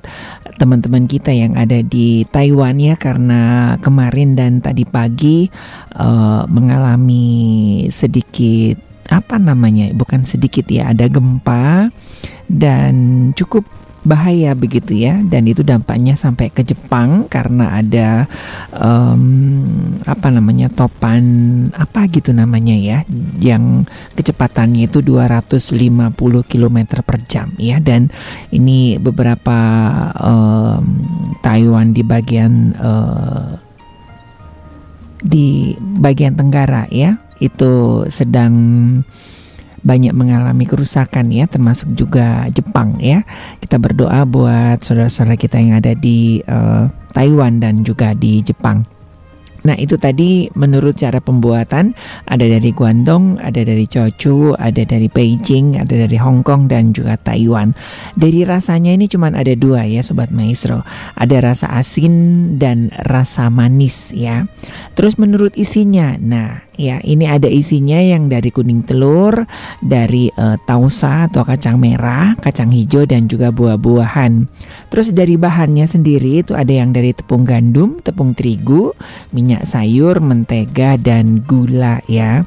[0.57, 5.49] teman-teman kita yang ada di Taiwan ya karena kemarin dan tadi pagi
[5.97, 7.27] eh, mengalami
[7.89, 8.79] sedikit
[9.09, 9.91] apa namanya?
[9.95, 11.91] Bukan sedikit ya, ada gempa
[12.47, 12.95] dan
[13.35, 13.67] cukup
[14.07, 15.19] bahaya begitu ya.
[15.21, 18.31] Dan itu dampaknya sampai ke Jepang karena ada
[18.71, 19.23] em,
[20.07, 21.25] apa namanya topan
[21.75, 23.03] apa gitu namanya ya
[23.43, 23.85] yang
[24.15, 26.15] kecepatannya itu 250
[26.47, 27.83] km per jam ya.
[27.83, 28.09] Dan
[28.55, 29.59] ini beberapa
[30.15, 30.85] em,
[31.43, 33.51] Taiwan di bagian eh,
[35.27, 38.55] di bagian tenggara ya itu sedang
[39.87, 43.23] banyak mengalami kerusakan ya termasuk juga Jepang ya
[43.63, 46.85] kita berdoa buat saudara-saudara kita yang ada di eh,
[47.15, 48.97] Taiwan dan juga di Jepang
[49.67, 51.91] Nah itu tadi menurut cara pembuatan
[52.31, 57.19] ada dari Guangdong, ada dari Chochu, ada dari Beijing, ada dari Hong Kong dan juga
[57.19, 57.75] Taiwan.
[58.15, 60.87] Dari rasanya ini cuma ada dua ya Sobat Maestro.
[61.19, 62.15] Ada rasa asin
[62.63, 64.47] dan rasa manis ya.
[64.95, 67.03] Terus menurut isinya, nah ya.
[67.03, 69.45] Ini ada isinya yang dari kuning telur,
[69.83, 74.49] dari uh, tausa atau kacang merah, kacang hijau dan juga buah-buahan.
[74.93, 78.95] Terus dari bahannya sendiri itu ada yang dari tepung gandum, tepung terigu,
[79.35, 82.47] minyak sayur, mentega dan gula ya.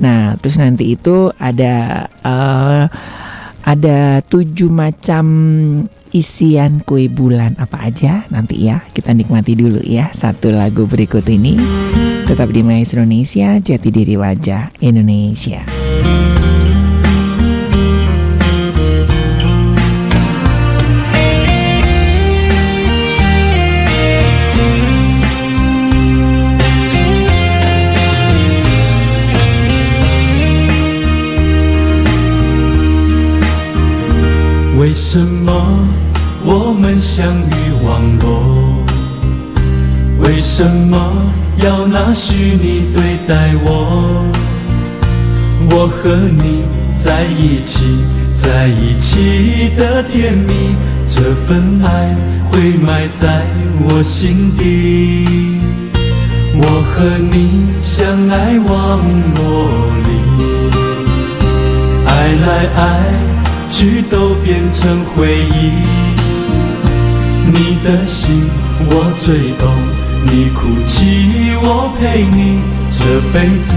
[0.00, 2.90] Nah, terus nanti itu ada uh,
[3.64, 5.24] ada tujuh macam
[6.13, 11.61] isian kue bulan apa aja nanti ya kita nikmati dulu ya satu lagu berikut ini
[12.25, 15.61] tetap di Mais Indonesia jati diri wajah Indonesia
[34.79, 35.92] 为什么
[36.46, 38.84] 我们相遇网络？
[40.20, 44.24] 为什么要拿虚拟对待我？
[45.70, 46.64] 我和你
[46.94, 50.76] 在一起，在一起的甜蜜，
[51.06, 52.14] 这份爱
[52.50, 53.46] 会埋在
[53.88, 55.58] 我心底。
[56.56, 59.00] 我和你相爱网
[59.34, 59.42] 络
[60.04, 60.10] 里，
[62.06, 62.80] 爱来爱。
[63.70, 65.72] 去都变成回忆，
[67.56, 68.42] 你的心
[68.90, 69.70] 我最懂，
[70.26, 72.58] 你哭泣我陪你，
[72.90, 73.72] 这辈子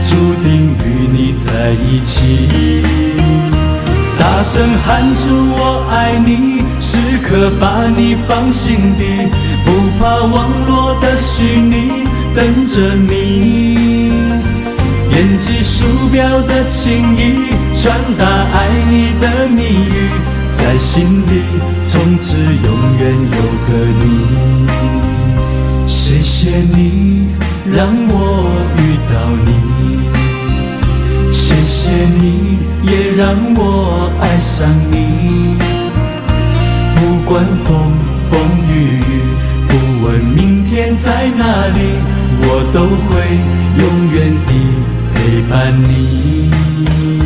[0.00, 2.82] 注定与你在一起。
[4.18, 9.28] 大声喊出我爱你，时刻把你放心底，
[9.62, 14.10] 不怕网络的虚拟等着你。
[15.10, 20.10] 点击鼠标的情意，传达爱你的蜜语，
[20.58, 21.42] 在心里
[21.82, 23.02] 从此永远
[23.36, 23.68] 有个
[24.02, 24.04] 你。
[25.86, 27.28] 谢谢你
[27.74, 28.12] 让我
[28.76, 28.80] 遇
[29.10, 29.14] 到
[29.46, 29.50] 你，
[31.32, 31.88] 谢谢
[32.20, 35.56] 你也让我爱上你。
[36.96, 37.66] 不管风
[38.28, 38.32] 风
[38.68, 39.00] 雨雨，
[39.68, 39.70] 不
[40.04, 40.06] 问
[40.36, 41.78] 明天在哪里，
[42.42, 43.08] 我都会
[43.78, 43.82] 永
[44.12, 44.50] 远的。
[45.14, 45.16] 陪
[45.50, 45.52] 伴
[45.88, 47.17] 你。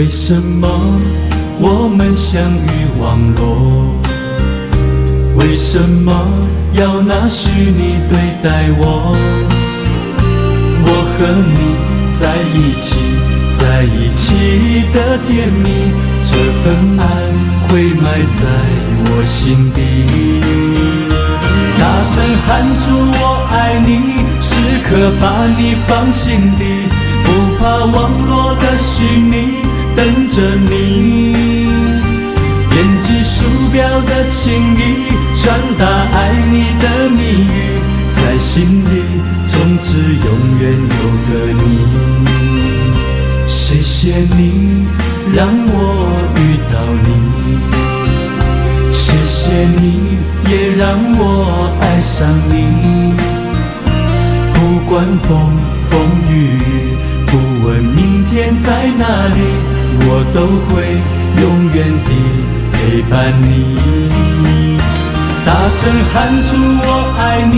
[0.00, 0.66] 为什么
[1.60, 3.94] 我们相遇网络？
[5.36, 6.26] 为什么
[6.72, 9.14] 要拿虚拟对待我？
[10.86, 11.76] 我和你
[12.18, 12.96] 在一起，
[13.50, 15.92] 在一起的甜蜜，
[16.24, 16.32] 这
[16.64, 17.04] 份爱
[17.68, 18.40] 会埋在
[19.04, 19.78] 我心底。
[21.78, 22.88] 大声喊出
[23.20, 24.48] 我爱你，时
[24.82, 26.88] 刻把你放心底，
[27.22, 27.28] 不
[27.58, 29.59] 怕网络的虚拟
[30.00, 30.40] 等着
[30.70, 30.72] 你。
[32.70, 34.80] 点击鼠标的情意，
[35.36, 36.16] 传达爱
[36.50, 37.78] 你的蜜语，
[38.08, 39.04] 在心里
[39.44, 40.98] 从此永远有
[41.28, 41.64] 个你。
[43.46, 44.86] 谢谢你
[45.34, 45.78] 让我
[46.34, 46.74] 遇到
[47.04, 47.08] 你，
[48.90, 50.16] 谢谢你
[50.50, 51.22] 也让我
[51.78, 52.54] 爱上你。
[54.54, 55.28] 不管风
[55.90, 55.92] 风
[56.30, 56.96] 雨雨，
[57.26, 57.36] 不
[57.66, 58.66] 问明天在
[58.98, 59.38] 哪里，
[60.02, 60.38] 我都
[60.68, 60.70] 会
[61.42, 62.10] 永远的。
[62.72, 63.44] 陪伴你，
[65.44, 65.78] 大声
[66.12, 66.48] 喊出
[66.82, 66.86] 我
[67.18, 67.20] 爱
[67.52, 67.54] 你，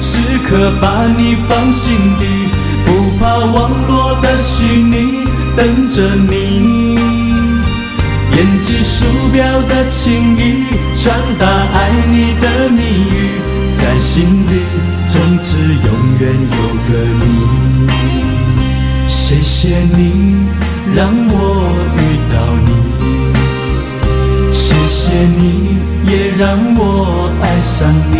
[0.00, 2.22] 时刻把你放心底，
[2.84, 5.24] 不怕网络的虚拟
[5.56, 6.98] 等着你。
[8.32, 10.66] 点击鼠标的情意，
[11.00, 11.76] 传达爱
[12.10, 14.60] 你的蜜语，在心里
[15.06, 16.56] 从此永远有
[16.88, 17.24] 个你。
[19.06, 20.36] 谢谢你
[20.92, 21.34] 让我
[21.96, 22.00] 遇
[22.32, 22.34] 到
[22.66, 22.68] 你。
[24.52, 25.78] 谢谢你，
[26.10, 28.14] 也让我爱上你。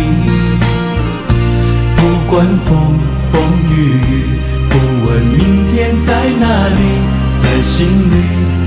[1.95, 1.99] 不
[2.31, 2.97] 管风
[3.31, 3.33] 风
[3.69, 3.73] 雨
[4.09, 4.11] 雨，
[4.69, 4.73] 不
[5.05, 5.07] 问
[5.37, 6.09] 明天在
[6.39, 6.79] 哪里，
[7.35, 8.15] 在心里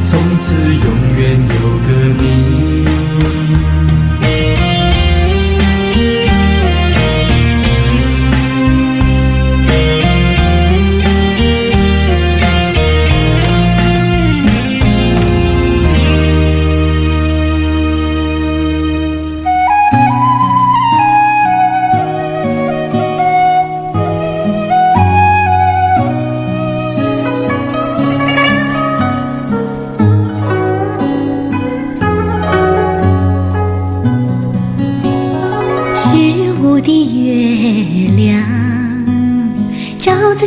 [0.03, 0.86] 从此永
[1.16, 1.55] 远有
[1.86, 1.88] 个
[2.20, 2.22] 你。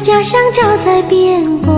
[0.01, 1.77] 家乡，照在边关。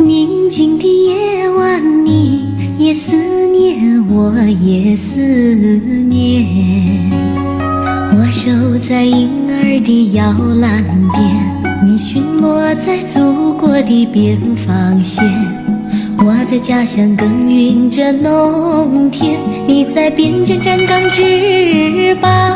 [0.00, 3.12] 宁静的夜晚，你也思
[3.46, 6.44] 念，我也思念。
[8.10, 8.50] 我守
[8.88, 14.36] 在婴儿的摇篮边，你巡逻在祖国的边
[14.66, 15.24] 防线。
[16.18, 22.52] 我在家乡耕耘着农田，你在边疆站岗值班。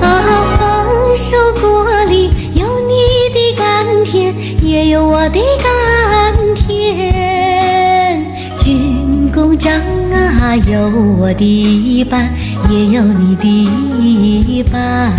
[0.00, 0.08] 啊，
[0.58, 2.28] 丰收果里，
[4.84, 8.20] 有我的甘甜。
[8.58, 9.72] 军功章
[10.12, 12.32] 啊，有我的一半，
[12.70, 13.46] 也有你的
[14.00, 15.12] 一半。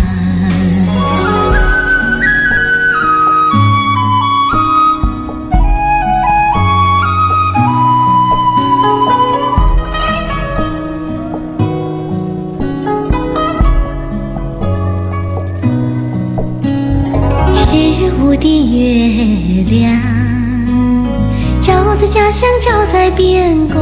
[23.16, 23.78] 边关。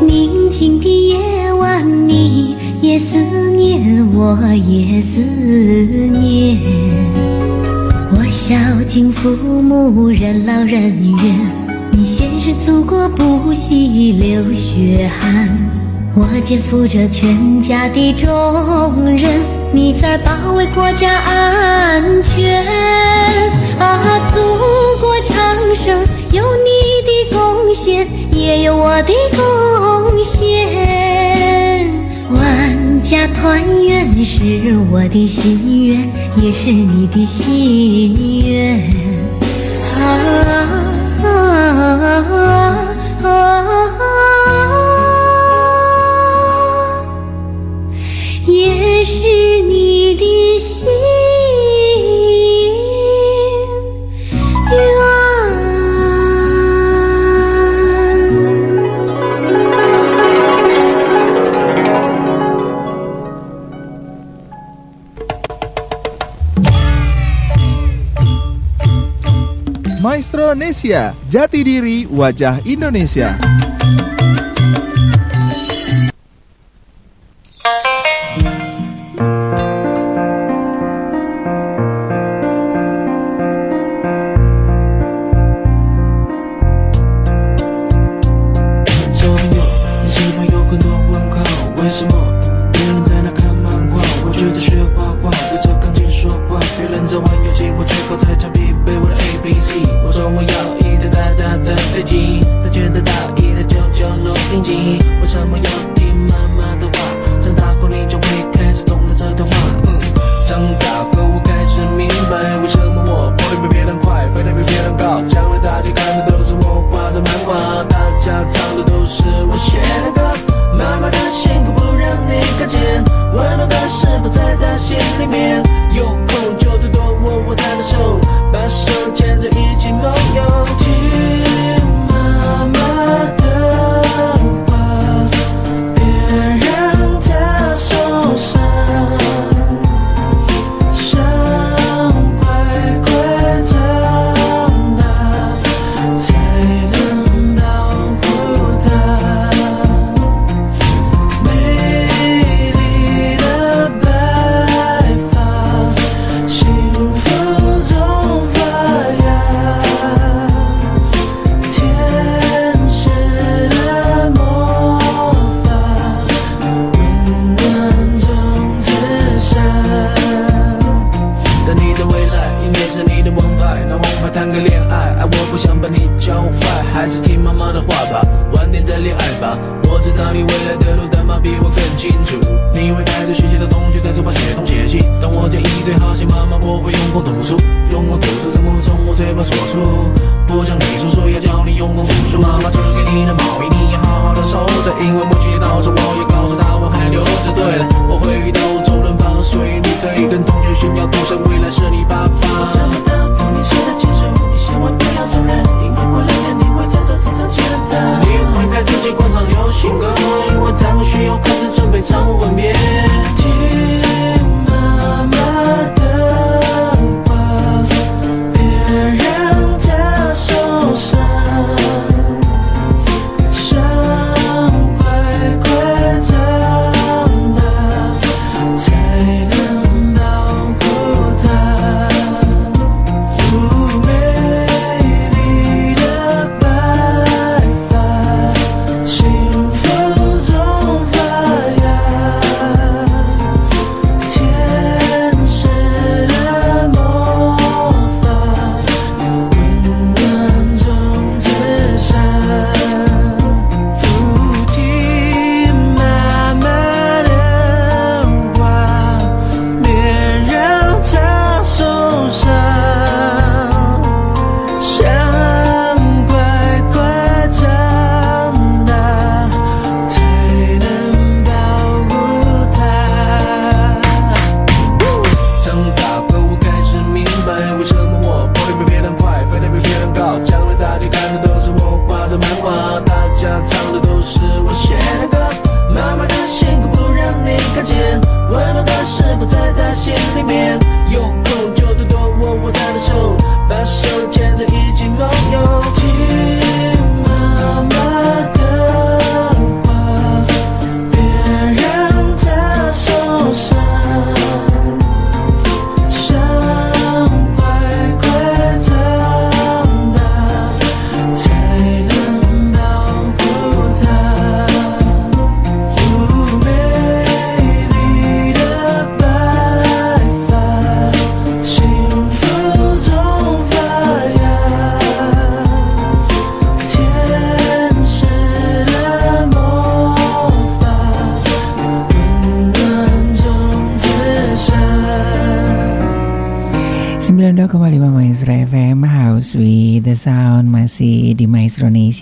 [0.00, 3.16] 宁静的夜晚，你也思
[3.50, 5.20] 念，我也思
[6.18, 6.58] 念。
[8.10, 8.54] 我孝
[8.86, 9.30] 敬父
[9.62, 10.82] 母，任劳任
[11.22, 11.34] 怨，
[11.92, 15.48] 你先是祖国，不惜流血汗。
[16.14, 19.40] 我肩负着全家的重任。
[19.74, 22.62] 你在保卫国家安全
[23.78, 24.20] 啊！
[24.34, 24.38] 祖
[25.00, 25.34] 国昌
[25.74, 25.98] 盛，
[26.30, 26.91] 有你
[28.32, 31.90] 也有我的贡献。
[32.30, 36.00] 万家团圆是我的心愿，
[36.42, 38.80] 也是你的心愿
[39.98, 40.00] 啊！
[41.24, 42.61] 啊
[70.52, 73.61] Maestro Nesia, jati diri wajah Indonesia.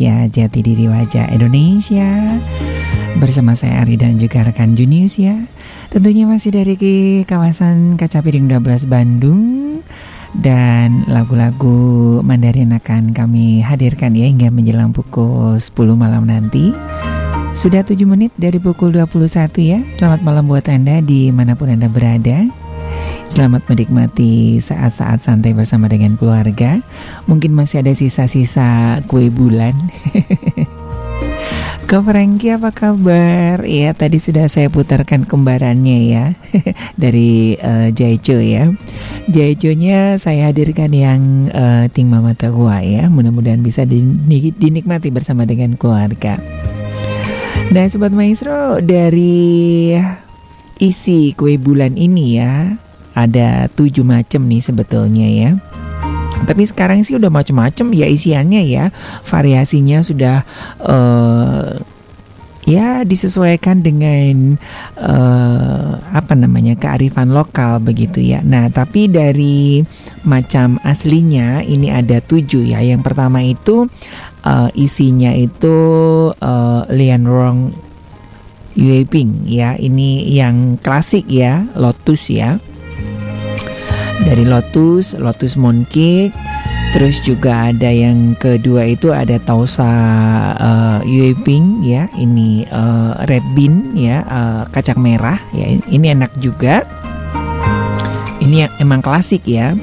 [0.01, 2.09] Indonesia Jati Diri Wajah Indonesia.
[3.20, 5.36] Bersama saya Ari dan juga rekan Junius ya.
[5.92, 6.72] Tentunya masih dari
[7.28, 9.44] kawasan Kaca Piring 12 Bandung.
[10.32, 16.72] Dan lagu-lagu Mandarin akan kami hadirkan ya hingga menjelang pukul 10 malam nanti.
[17.53, 19.20] Sudah 7 menit dari pukul 21
[19.61, 19.84] ya.
[20.01, 22.48] Selamat malam buat Anda di mana pun Anda berada.
[23.30, 26.82] Selamat menikmati saat-saat santai bersama dengan keluarga.
[27.30, 29.70] Mungkin masih ada sisa-sisa kue bulan.
[31.91, 33.66] Kak Franky apa kabar?
[33.66, 36.38] Ya tadi sudah saya putarkan kembarannya ya
[37.03, 38.70] dari uh, Jaico ya.
[39.26, 43.11] Jaico-nya saya hadirkan yang uh, Ting Mama Terua ya.
[43.11, 46.38] Mudah-mudahan bisa din- dinikmati bersama dengan keluarga.
[47.74, 49.99] Dan Sobat Maestro dari
[50.78, 52.70] isi kue bulan ini ya
[53.18, 55.51] ada tujuh macam nih sebetulnya ya.
[56.45, 58.84] Tapi sekarang sih udah macam-macam ya isiannya ya,
[59.22, 60.43] variasinya sudah
[60.82, 61.78] eh,
[62.68, 64.55] ya disesuaikan dengan
[65.01, 68.45] eh, apa namanya kearifan lokal begitu ya.
[68.45, 69.82] Nah tapi dari
[70.26, 72.84] macam aslinya ini ada tujuh ya.
[72.84, 73.88] Yang pertama itu
[74.45, 75.76] eh, isinya itu
[76.36, 77.74] eh, Lian Rong
[78.78, 79.74] Yue Ping ya.
[79.74, 82.61] Ini yang klasik ya, Lotus ya
[84.24, 86.32] dari Lotus, Lotus Mooncake.
[86.90, 89.86] Terus juga ada yang kedua itu ada Tausa
[90.58, 91.38] uh, Yue
[91.86, 95.70] ya, ini uh, red bean ya, uh, kacang merah ya.
[95.70, 96.82] Ini enak juga.
[98.42, 99.78] Ini yang emang klasik ya.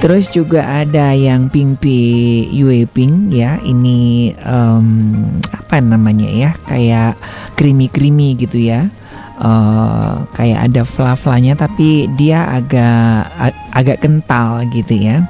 [0.00, 3.60] Terus juga ada yang Ping Pi Yue Ping ya.
[3.62, 5.14] Ini um,
[5.54, 6.50] apa namanya ya?
[6.66, 7.14] Kayak
[7.54, 8.90] creamy-creamy gitu ya.
[9.40, 15.24] Uh, kayak ada fla-flanya tapi dia agak ag- agak kental gitu ya.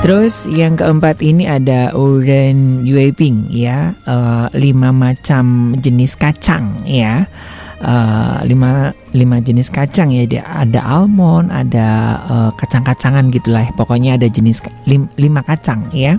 [0.00, 7.28] Terus yang keempat ini ada Oren Yue Ping ya, uh, lima macam jenis kacang ya,
[7.84, 14.32] uh, lima lima jenis kacang ya, dia ada almond, ada uh, kacang-kacangan gitulah, pokoknya ada
[14.32, 16.16] jenis lim, lima kacang ya.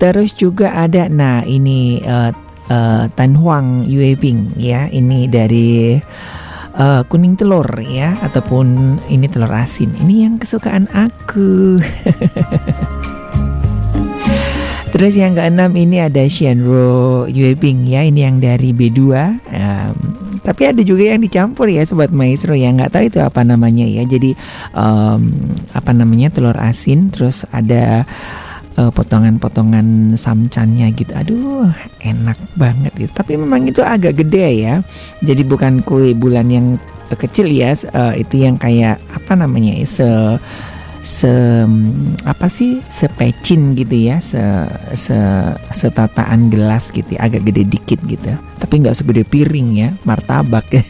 [0.00, 2.32] Terus juga ada, nah ini uh,
[2.70, 5.98] uh, Tan Huang Yue Ping ya, ini dari
[6.78, 9.92] uh, kuning telur ya ataupun ini telur asin.
[9.98, 11.82] Ini yang kesukaan aku.
[14.88, 19.00] Terus yang keenam ini ada Shenro Yue Ping ya, ini yang dari B2.
[19.52, 19.96] Um,
[20.40, 24.00] tapi ada juga yang dicampur ya sobat maestro yang nggak tahu itu apa namanya ya.
[24.08, 24.32] Jadi
[24.72, 25.28] um,
[25.76, 28.08] apa namanya telur asin, terus ada
[28.78, 31.12] uh, potongan-potongan samcannya gitu.
[31.12, 31.68] Aduh,
[32.00, 33.12] enak banget gitu.
[33.12, 34.74] Tapi memang itu agak gede ya.
[35.20, 36.66] Jadi bukan kue bulan yang
[37.18, 37.74] kecil ya.
[37.90, 39.82] Uh, itu yang kayak apa namanya?
[39.82, 40.06] Se
[40.98, 41.30] se
[42.26, 44.36] apa sih sepecin gitu ya se
[44.92, 45.16] se
[45.72, 50.68] setataan gelas gitu ya, agak gede dikit gitu tapi nggak segede piring ya martabak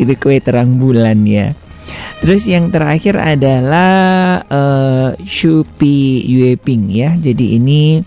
[0.00, 1.52] itu kue terang bulan ya
[2.22, 7.16] Terus yang terakhir adalah uh, Shupi Yue Ping ya.
[7.18, 8.00] Jadi ini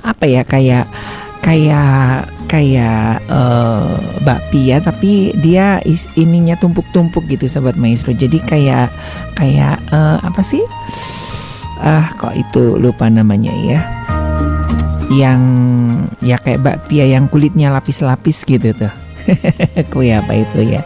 [0.00, 0.88] apa ya kayak
[1.40, 3.96] kayak kayak uh,
[4.26, 8.12] bakpia tapi dia is, ininya tumpuk-tumpuk gitu sobat maestro.
[8.12, 8.92] Jadi kayak
[9.38, 10.62] kayak uh, apa sih?
[11.80, 13.80] Ah kok itu lupa namanya ya.
[15.10, 15.42] Yang
[16.22, 18.92] ya kayak bakpia yang kulitnya lapis-lapis gitu tuh.
[19.92, 20.82] Kue apa itu ya?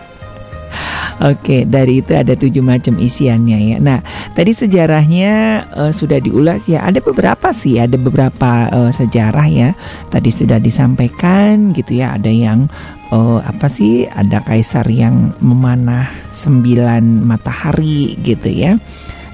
[1.22, 3.76] Oke, dari itu ada tujuh macam isiannya ya.
[3.78, 4.02] Nah,
[4.34, 6.82] tadi sejarahnya uh, sudah diulas ya.
[6.82, 9.70] Ada beberapa sih, ada beberapa uh, sejarah ya.
[10.10, 12.18] Tadi sudah disampaikan gitu ya.
[12.18, 12.66] Ada yang
[13.14, 14.10] uh, apa sih?
[14.10, 18.74] Ada kaisar yang memanah sembilan matahari gitu ya.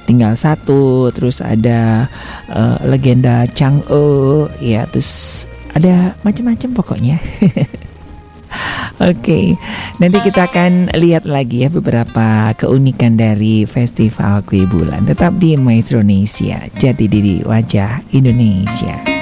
[0.05, 1.09] Tinggal satu.
[1.16, 2.05] Terus ada
[2.53, 4.85] uh, legenda Chang'e ya.
[4.85, 7.16] Terus ada macam-macam pokoknya.
[9.11, 9.57] Oke,
[9.99, 15.07] nanti kita akan lihat lagi ya beberapa keunikan dari Festival Kue Bulan.
[15.07, 19.21] Tetap di Maestro Indonesia, jati diri wajah Indonesia.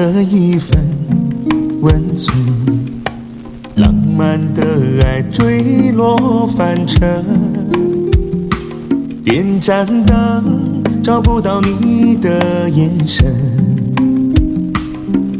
[0.00, 0.78] 这一份
[1.80, 2.32] 温存，
[3.74, 4.62] 浪漫的
[5.04, 7.24] 爱坠落凡尘，
[9.24, 13.26] 点盏灯找不到你的眼神，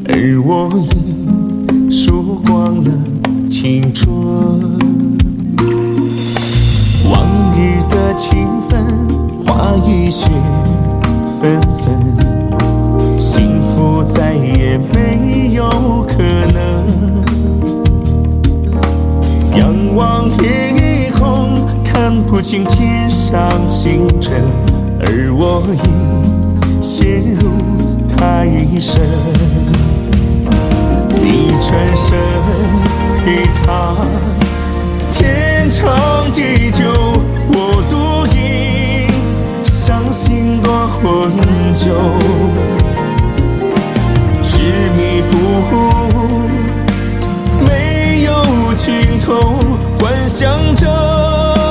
[0.08, 2.90] 而我已输光了
[3.48, 4.12] 青春。
[7.08, 7.22] 往
[7.54, 8.84] 日的情分
[9.46, 10.26] 化雨雪
[11.40, 12.17] 纷纷。
[14.40, 15.68] 也没有
[16.06, 16.22] 可
[16.52, 16.58] 能。
[19.56, 24.42] 仰望夜空，看不清天上星辰，
[25.00, 27.50] 而我已陷入
[28.16, 28.46] 太
[28.78, 29.02] 深。
[31.20, 32.06] 你转身
[33.24, 33.96] 给他，
[35.10, 36.84] 天长地久，
[37.48, 39.10] 我独饮，
[39.64, 41.30] 伤心多混
[41.74, 42.87] 酒。
[47.60, 49.58] 没有尽头，
[49.98, 50.86] 幻想着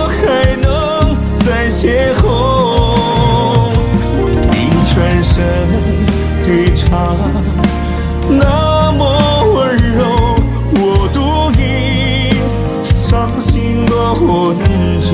[0.09, 2.25] 还能再邂逅。
[4.51, 4.55] 你
[4.93, 5.35] 转身
[6.43, 7.15] 对茶，
[8.29, 9.01] 那么
[9.53, 9.99] 温柔，
[10.73, 11.17] 我独
[11.59, 11.63] 饮
[12.83, 14.57] 伤心多混
[14.99, 15.07] 酒，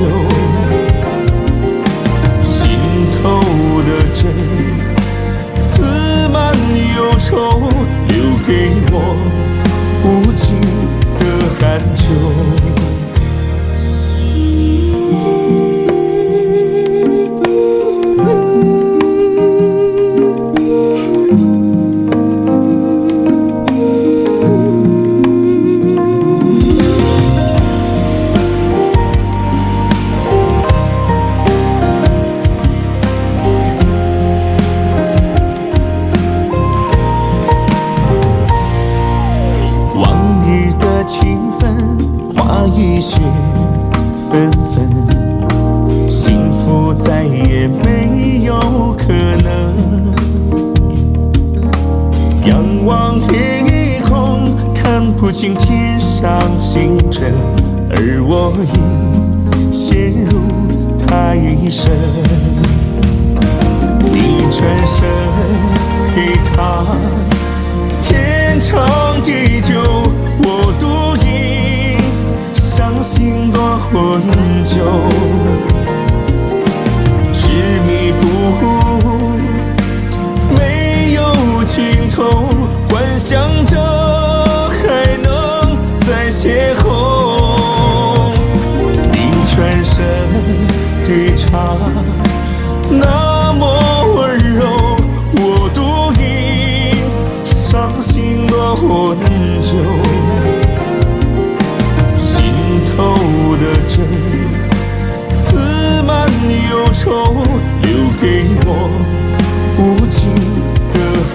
[2.42, 2.62] 心
[3.12, 3.40] 头
[3.82, 4.20] 的针
[5.62, 5.72] 刺
[6.28, 6.34] 满
[6.96, 7.32] 忧愁。
[8.46, 9.16] 给我
[10.04, 10.60] 无尽
[11.18, 12.53] 的寒秋。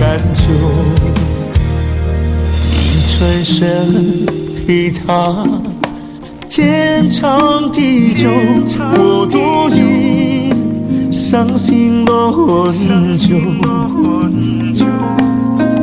[0.10, 0.41] 难求，
[2.64, 2.82] 你
[3.16, 4.26] 转身
[4.66, 5.45] 陪他
[6.49, 8.28] 天长地久，
[8.95, 12.74] 我独饮伤心的红
[13.20, 13.36] 酒，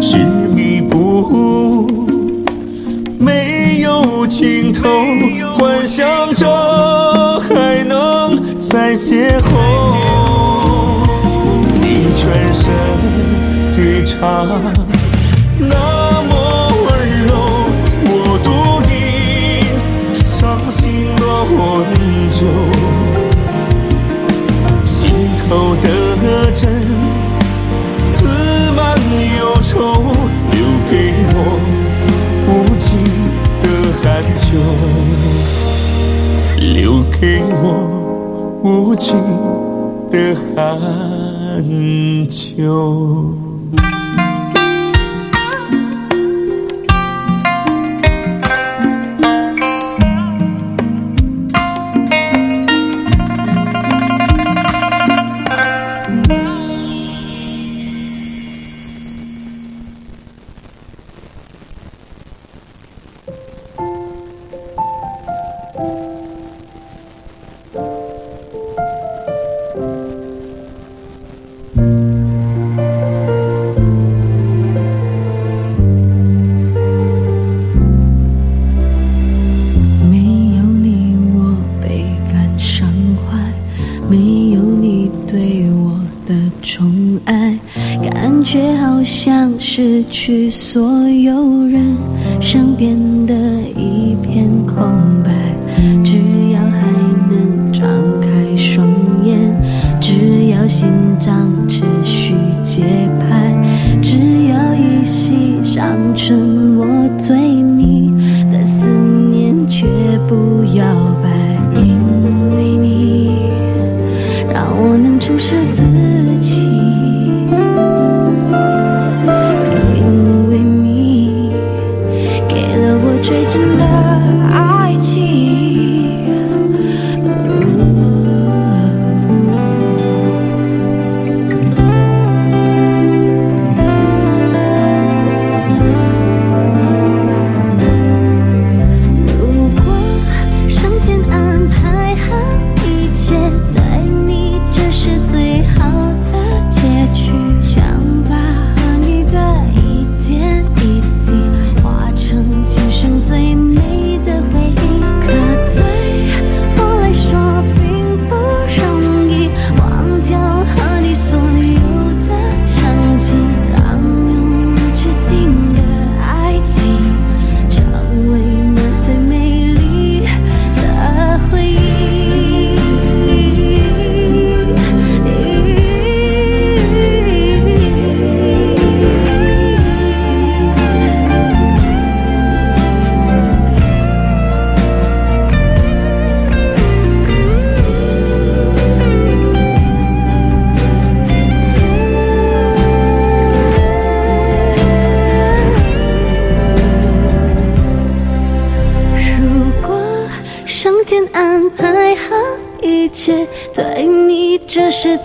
[0.00, 0.18] 执
[0.52, 1.86] 迷不悟
[3.20, 4.88] 没有尽头，
[5.56, 9.44] 幻想着还能再邂逅，
[11.80, 12.95] 你转身。
[14.20, 14.24] 他
[15.58, 15.74] 那
[16.22, 16.32] 么
[16.84, 16.86] 温
[17.26, 17.30] 柔
[18.06, 18.10] 我
[18.44, 18.48] 独
[18.90, 18.94] 饮
[20.14, 20.80] 伤心
[21.18, 21.54] 落红
[22.30, 22.36] 酒
[24.86, 25.86] 心头的
[26.52, 26.62] 针
[28.04, 28.14] 刺
[28.72, 28.80] 满
[29.38, 29.74] 忧愁
[30.52, 30.56] 留
[30.90, 30.92] 给
[31.34, 31.36] 我
[32.48, 32.88] 无尽
[33.60, 33.64] 的
[34.02, 34.04] 寒
[34.38, 34.44] 秋
[36.72, 37.64] 留给我
[38.62, 39.14] 无尽
[40.10, 40.56] 的寒
[42.28, 43.45] 秋。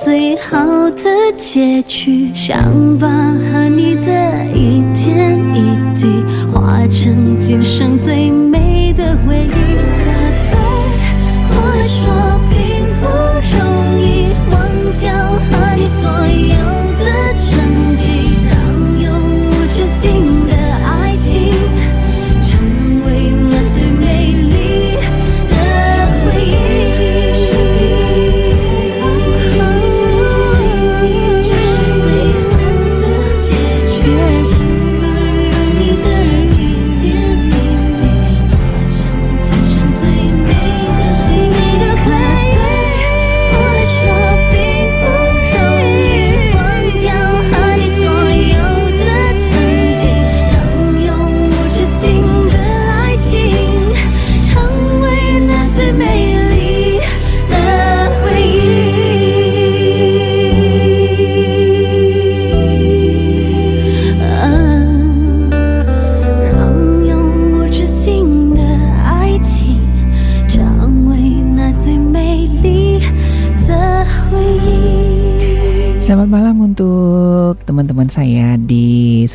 [0.03, 0.57] 最好
[0.91, 1.03] 的
[1.38, 2.34] 结局。
[2.34, 4.31] 想把和你的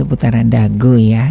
[0.06, 1.26] seputaran Dago ya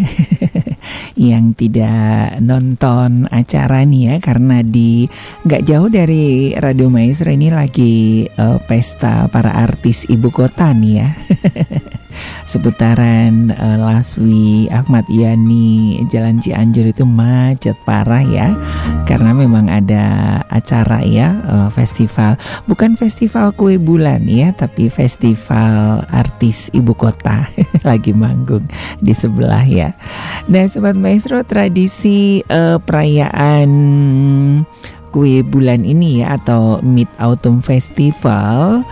[1.16, 5.08] Yang tidak nonton acara nih ya Karena di
[5.48, 11.10] nggak jauh dari Radio Maestro ini lagi eh, pesta para artis ibu kota nih ya
[12.46, 18.54] seputaran eh, Laswi, Ahmad Yani, Jalan Cianjur itu macet parah ya.
[19.06, 22.38] Karena memang ada acara ya, eh, festival.
[22.70, 27.50] Bukan festival kue bulan ya, tapi festival artis ibu kota
[27.90, 28.66] lagi manggung
[29.02, 29.92] di sebelah ya.
[30.46, 33.70] Nah, sobat maestro tradisi eh, perayaan
[35.10, 38.84] kue bulan ini ya atau Mid Autumn Festival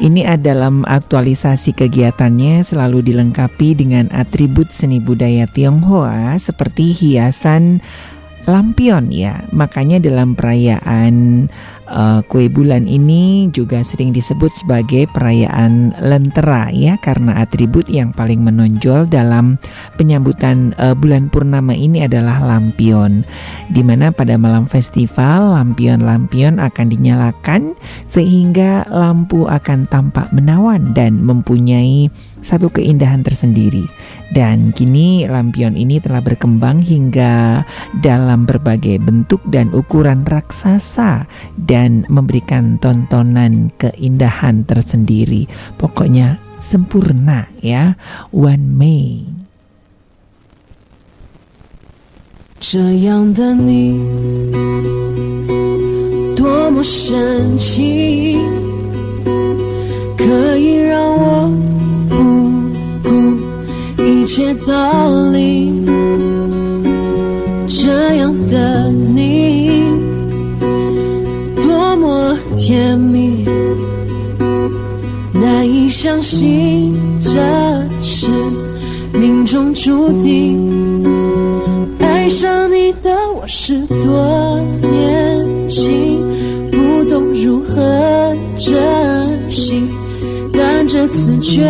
[0.00, 7.84] ini adalah aktualisasi kegiatannya selalu dilengkapi dengan atribut seni budaya Tionghoa seperti hiasan
[8.48, 9.44] lampion ya.
[9.52, 11.46] Makanya dalam perayaan
[11.90, 18.40] eh, kue bulan ini juga sering disebut sebagai perayaan lentera ya karena atribut yang paling
[18.40, 19.58] menonjol dalam
[19.98, 23.26] penyambutan eh, bulan purnama ini adalah lampion.
[23.70, 27.74] Di mana pada malam festival lampion-lampion akan dinyalakan
[28.06, 32.08] sehingga lampu akan tampak menawan dan mempunyai
[32.39, 33.85] satu keindahan tersendiri.
[34.33, 37.65] Dan kini lampion ini telah berkembang hingga
[38.01, 45.45] dalam berbagai bentuk dan ukuran raksasa dan memberikan tontonan keindahan tersendiri.
[45.77, 47.97] Pokoknya sempurna ya.
[48.33, 49.25] One May.
[52.57, 53.99] 这样的你，
[56.35, 58.41] 多么深情，
[60.17, 61.51] 可以让我
[64.32, 65.72] 些道理。
[67.66, 69.82] 这样的你，
[71.60, 73.44] 多么甜蜜，
[75.32, 77.32] 难以相信这
[78.00, 78.30] 是
[79.12, 80.56] 命中注定。
[81.98, 86.20] 爱上你的我是多年轻，
[86.70, 89.82] 不懂如何珍惜，
[90.52, 91.68] 但这次绝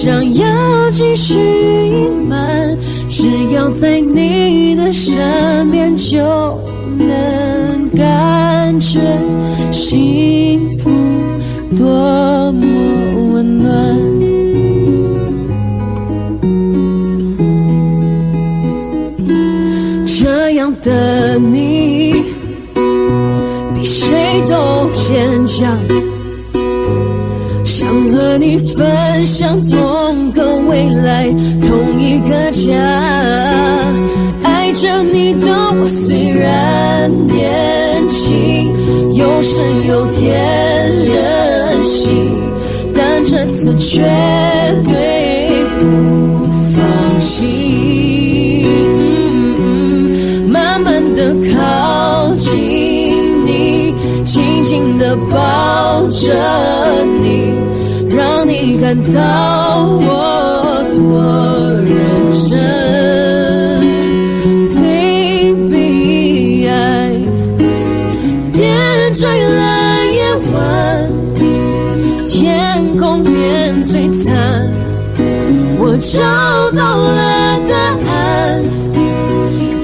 [0.00, 0.46] 想要
[0.92, 6.20] 继续隐瞒，只要在你的身边就
[6.96, 9.00] 能感觉
[9.72, 10.88] 幸福
[11.76, 11.82] 多
[12.52, 12.64] 么
[13.32, 13.68] 温暖。
[20.06, 21.57] 这样的你，
[29.18, 31.26] 分享同个未来，
[31.66, 32.72] 同一个家。
[34.44, 35.48] 爱着你的
[35.80, 38.72] 我虽然年轻，
[39.14, 40.38] 有深有甜
[41.04, 42.30] 任性，
[42.94, 44.02] 但这次绝
[44.84, 46.46] 对不
[46.76, 48.64] 放弃。
[50.48, 52.54] 慢慢的靠近
[53.44, 53.92] 你，
[54.24, 56.32] 紧紧的抱着
[57.20, 57.47] 你，
[58.88, 61.20] 感到我多
[61.84, 61.92] 认
[62.48, 62.56] 真。
[64.72, 67.12] Baby，爱
[68.50, 68.64] 点
[69.12, 69.60] 缀了
[70.10, 70.56] 夜晚，
[72.26, 74.32] 天空变璀璨，
[75.78, 76.22] 我找
[76.74, 77.76] 到了答
[78.10, 78.64] 案。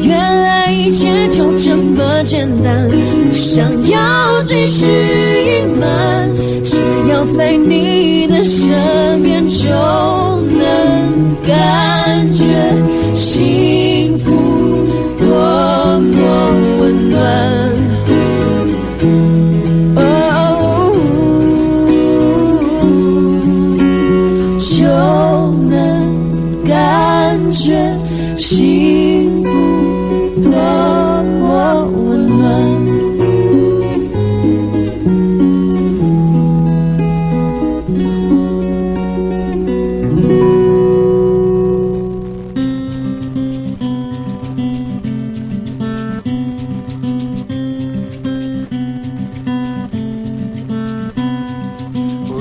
[0.01, 4.91] 原来一切就这么简单，不想要继续
[5.61, 6.24] 隐瞒，
[7.27, 9.69] 在你的身边就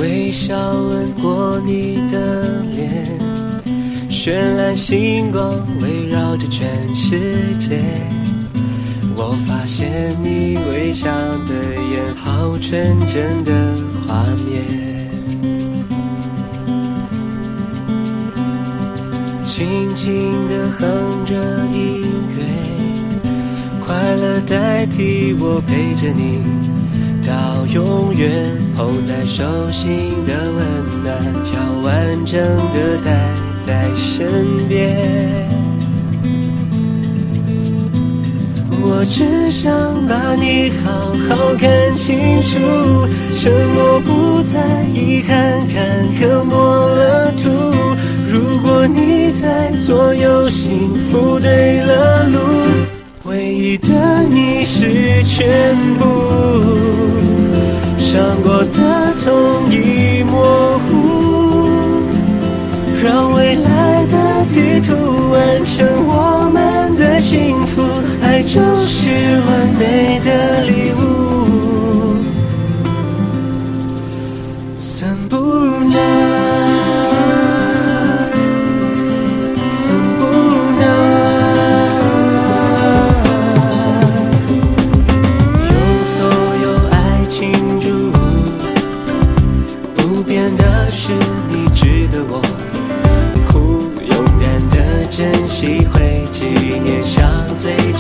[0.04, 3.08] 微笑吻过你的脸，
[4.10, 5.50] 绚烂星光
[5.82, 7.80] 围绕着全世界。
[9.16, 11.10] 我发现你微笑
[11.48, 11.54] 的
[11.94, 13.54] 眼，好纯真的
[14.06, 14.62] 画面。
[19.46, 21.34] 轻轻地哼着
[21.72, 22.04] 音
[22.36, 26.42] 乐，快乐代替我陪着你。
[27.26, 29.90] 到永远捧在手心
[30.26, 31.16] 的温暖，
[31.54, 33.12] 要完整的带
[33.66, 34.96] 在身边。
[38.86, 39.72] 我只想
[40.08, 40.92] 把你好
[41.30, 42.60] 好看清楚，
[43.38, 47.50] 沉默不再遗憾，坎坷抹了土。
[48.30, 52.40] 如果你在左右，幸福对了路。
[53.24, 56.06] 唯一的你是全部，
[58.14, 61.68] 伤过的痛已模糊，
[63.04, 67.82] 让未来的地图完成我们的幸福，
[68.22, 69.10] 爱就是
[69.48, 71.33] 完美的礼物。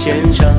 [0.03, 0.52] 虔诚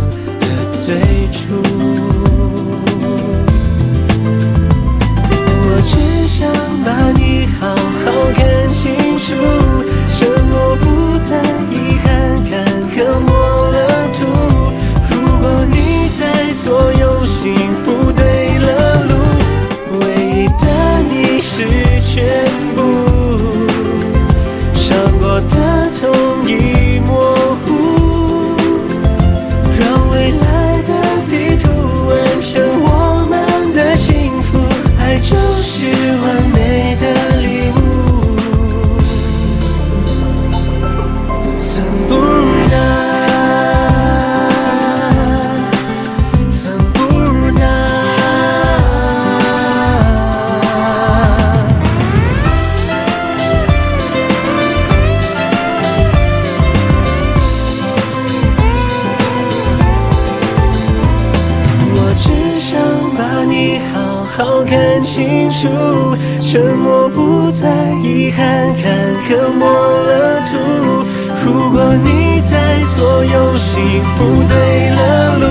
[68.34, 68.84] 遗憾，坎
[69.28, 71.06] 坷磨了土。
[71.44, 75.46] 如果你在左右，幸福对了路，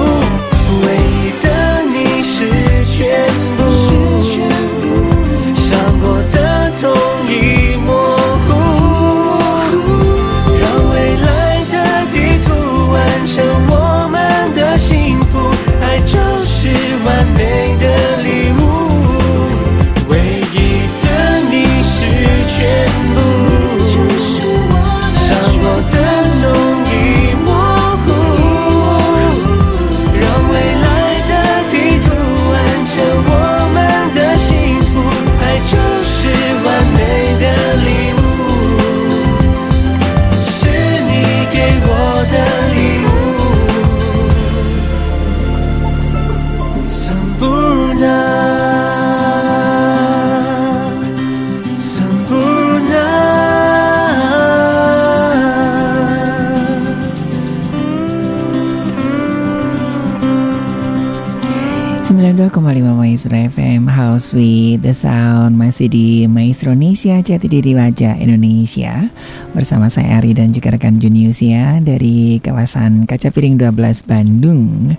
[64.33, 69.13] With the Sound masih di Maestro Indonesia Jati Diri Wajah Indonesia
[69.53, 74.89] bersama saya Ari dan juga rekan Junius ya dari kawasan Kaca Piring 12 Bandung.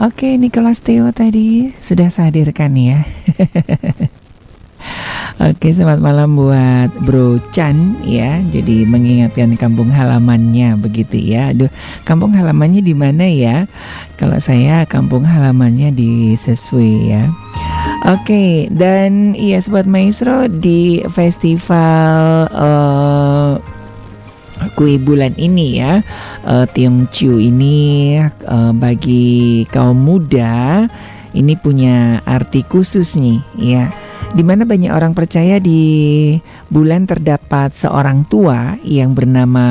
[0.00, 3.04] Oke, Nicholas Theo tadi sudah saya hadirkan ya.
[5.52, 8.40] Oke, selamat malam buat Bro Chan ya.
[8.48, 11.52] Jadi mengingatkan kampung halamannya begitu ya.
[11.52, 11.68] Aduh,
[12.08, 13.68] kampung halamannya di mana ya?
[14.16, 17.28] Kalau saya kampung halamannya di Seswe ya.
[18.00, 23.54] Oke, dan iya sobat maestro di festival eh,
[24.72, 26.00] kue bulan ini ya
[26.44, 30.88] uh, Tiongchu ini eh, bagi kaum muda
[31.36, 33.92] ini punya arti khusus nih ya
[34.30, 36.34] di mana banyak orang percaya di
[36.70, 39.66] bulan terdapat seorang tua yang bernama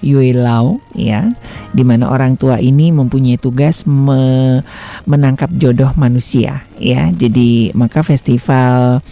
[0.00, 1.26] Yue Lao ya
[1.74, 4.62] di mana orang tua ini mempunyai tugas me-
[5.04, 9.02] menangkap jodoh manusia ya jadi maka festival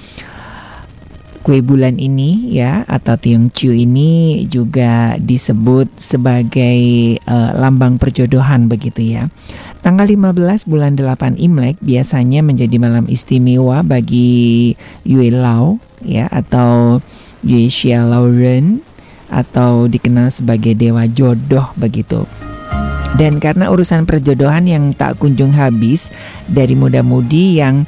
[1.44, 6.80] kue bulan ini ya atau Tiongchu ini juga disebut sebagai
[7.20, 9.28] eh, lambang perjodohan begitu ya.
[9.84, 14.72] Tanggal 15 bulan 8 Imlek biasanya menjadi malam istimewa bagi
[15.04, 17.04] Yue Lao ya atau
[17.44, 18.80] Yue Xia Lao Ren
[19.28, 22.24] atau dikenal sebagai dewa jodoh begitu.
[23.20, 26.08] Dan karena urusan perjodohan yang tak kunjung habis
[26.48, 27.84] dari muda-mudi yang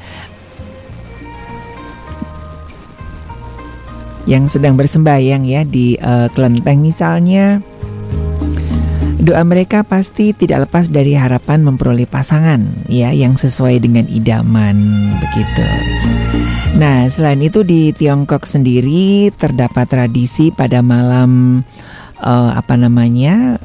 [4.29, 7.65] yang sedang bersembayang ya di eh, kelenteng misalnya
[9.27, 14.79] doa mereka pasti tidak lepas dari harapan memperoleh pasangan ya yang sesuai dengan idaman
[15.19, 15.67] begitu.
[16.79, 21.61] Nah, selain itu di Tiongkok sendiri terdapat tradisi pada malam
[22.23, 23.59] eh, apa namanya?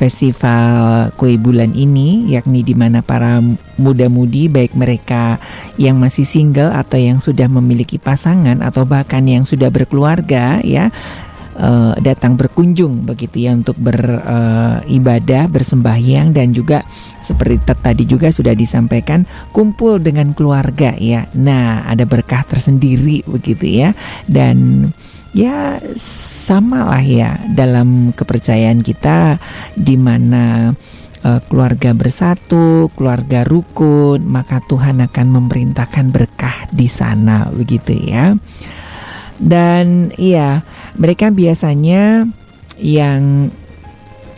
[0.00, 3.36] festival kue bulan ini yakni di mana para
[3.76, 5.36] muda-mudi baik mereka
[5.76, 10.88] yang masih single atau yang sudah memiliki pasangan atau bahkan yang sudah berkeluarga ya
[11.60, 16.82] eh, datang berkunjung begitu ya untuk beribadah, bersembahyang dan juga
[17.20, 21.28] seperti tadi juga sudah disampaikan kumpul dengan keluarga ya.
[21.36, 23.92] Nah, ada berkah tersendiri begitu ya.
[24.24, 24.88] Dan
[25.30, 29.38] ya sama lah ya dalam kepercayaan kita
[29.76, 30.74] di mana
[31.22, 38.34] eh, keluarga bersatu, keluarga rukun, maka Tuhan akan memerintahkan berkah di sana begitu ya.
[39.40, 40.60] Dan iya,
[41.00, 42.28] mereka biasanya
[42.76, 43.48] yang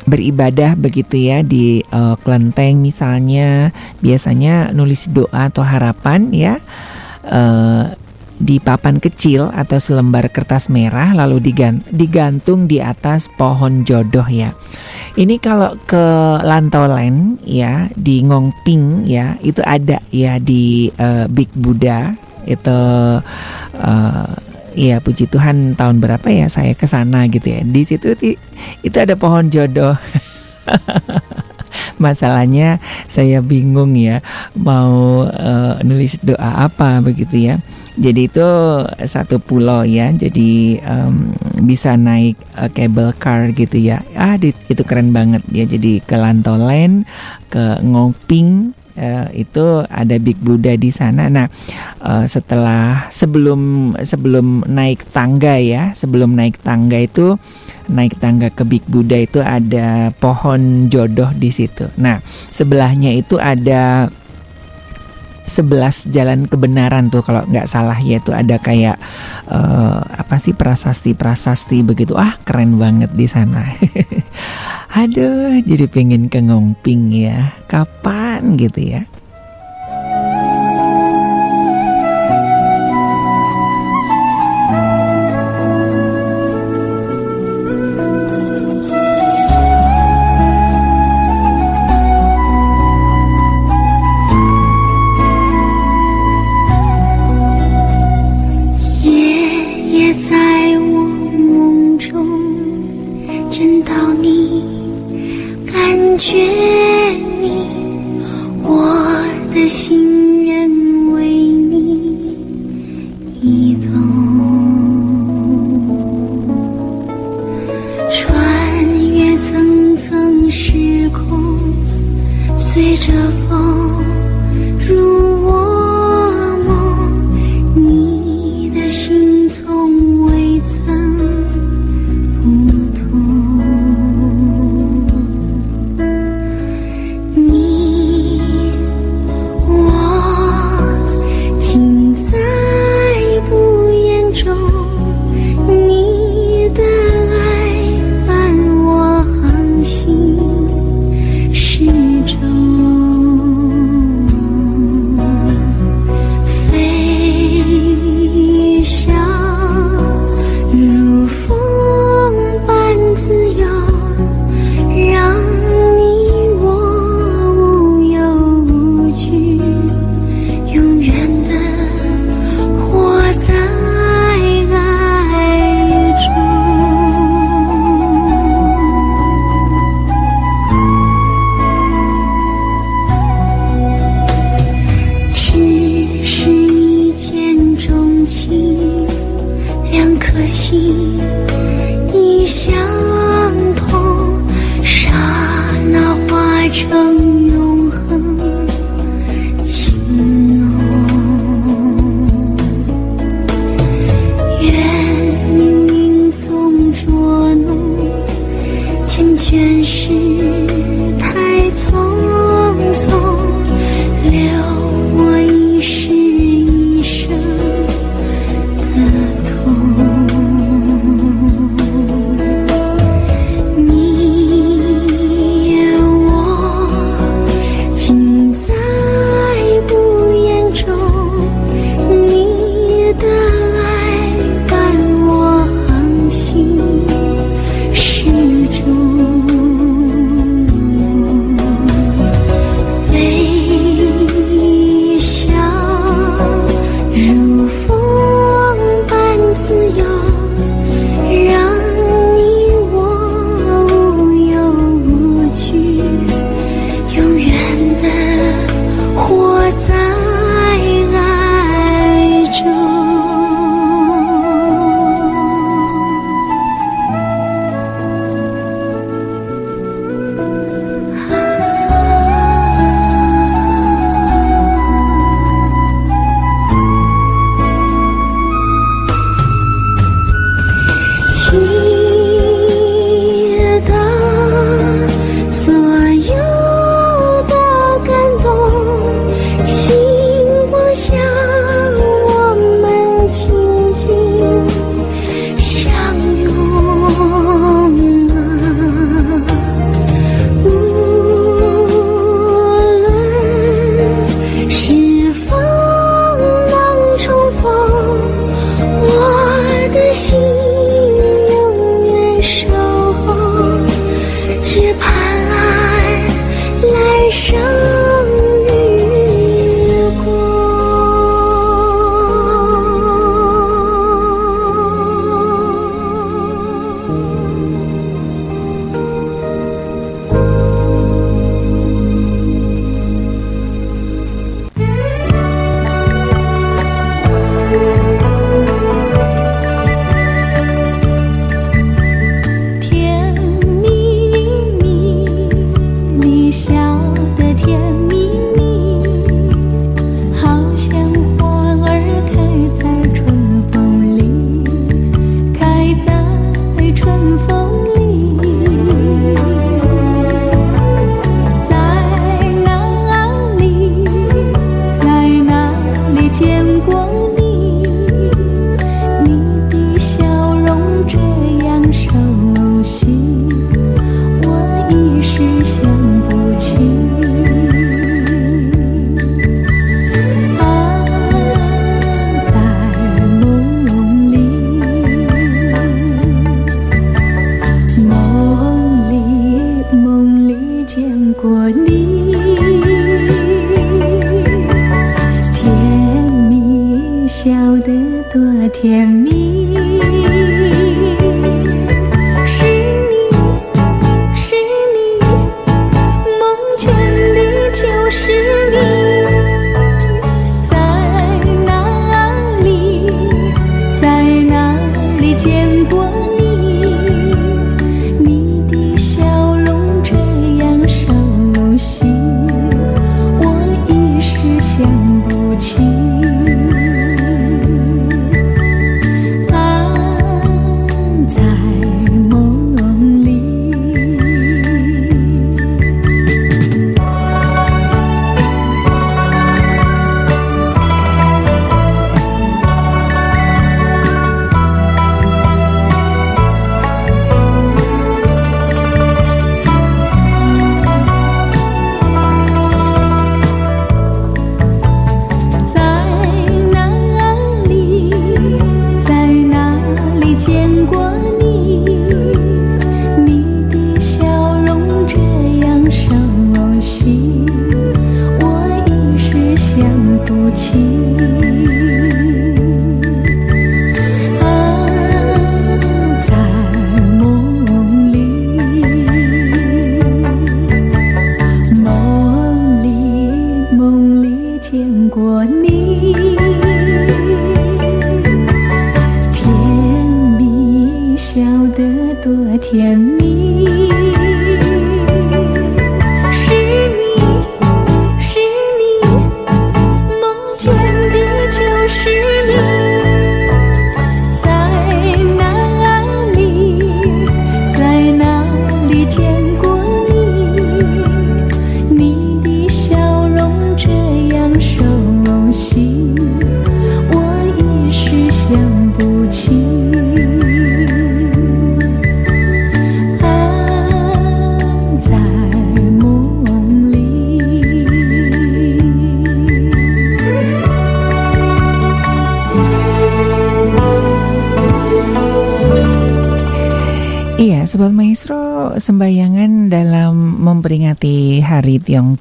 [0.02, 3.70] beribadah begitu ya di eh, kelenteng misalnya
[4.02, 6.54] biasanya nulis doa atau harapan ya
[7.22, 7.94] eh,
[8.42, 14.50] di papan kecil atau selembar kertas merah lalu digan- digantung di atas pohon jodoh ya.
[15.14, 16.04] Ini kalau ke
[16.42, 22.10] Lantolen ya di Ngongping ya itu ada ya di eh, Big Buddha
[22.42, 22.80] itu
[23.78, 24.34] eh,
[24.74, 27.61] ya puji Tuhan tahun berapa ya saya ke sana gitu ya.
[27.65, 28.12] Di situ
[28.82, 29.97] itu ada pohon jodoh.
[32.03, 34.20] Masalahnya saya bingung ya
[34.59, 37.55] mau eh, nulis doa apa begitu ya.
[37.97, 38.49] Jadi itu
[39.05, 40.12] satu pulau ya.
[40.12, 41.32] Jadi em,
[41.65, 44.05] bisa naik eh, cable car gitu ya.
[44.16, 45.65] Ah itu keren banget ya.
[45.65, 47.09] Jadi ke Lantolen,
[47.49, 51.28] ke Ngoping eh, itu ada Big Buddha di sana.
[51.28, 51.47] Nah,
[52.01, 57.36] eh, setelah sebelum sebelum naik tangga ya, sebelum naik tangga itu
[57.90, 61.90] naik tangga ke Big Buddha itu ada pohon jodoh di situ.
[61.98, 64.09] Nah, sebelahnya itu ada
[65.47, 68.98] sebelas jalan kebenaran tuh kalau nggak salah ya tuh ada kayak
[69.51, 72.14] uh, apa sih prasasti prasasti begitu.
[72.19, 73.64] Ah keren banget di sana.
[75.01, 77.56] Aduh jadi pengen ke Ngongping ya.
[77.66, 79.02] Kapan gitu ya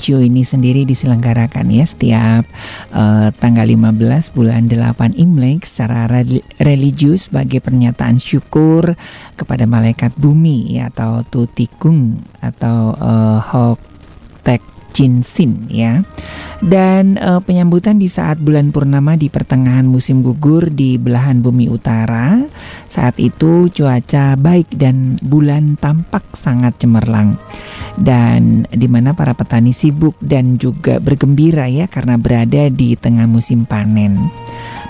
[0.02, 2.50] Tiongchu ini sendiri diselenggarakan ya setiap
[2.90, 8.98] eh, tanggal 15 bulan 8 Imlek secara reli- religius sebagai pernyataan syukur
[9.38, 13.80] kepada malaikat bumi ya, atau Tutikung atau eh, Hok
[14.42, 16.02] Tek Jinsin ya.
[16.66, 22.42] Dan eh, penyambutan di saat bulan purnama di pertengahan musim gugur di belahan bumi utara.
[22.90, 27.38] Saat itu cuaca baik dan bulan tampak sangat cemerlang.
[28.02, 33.70] Dan di mana para petani sibuk dan juga bergembira ya karena berada di tengah musim
[33.70, 34.18] panen.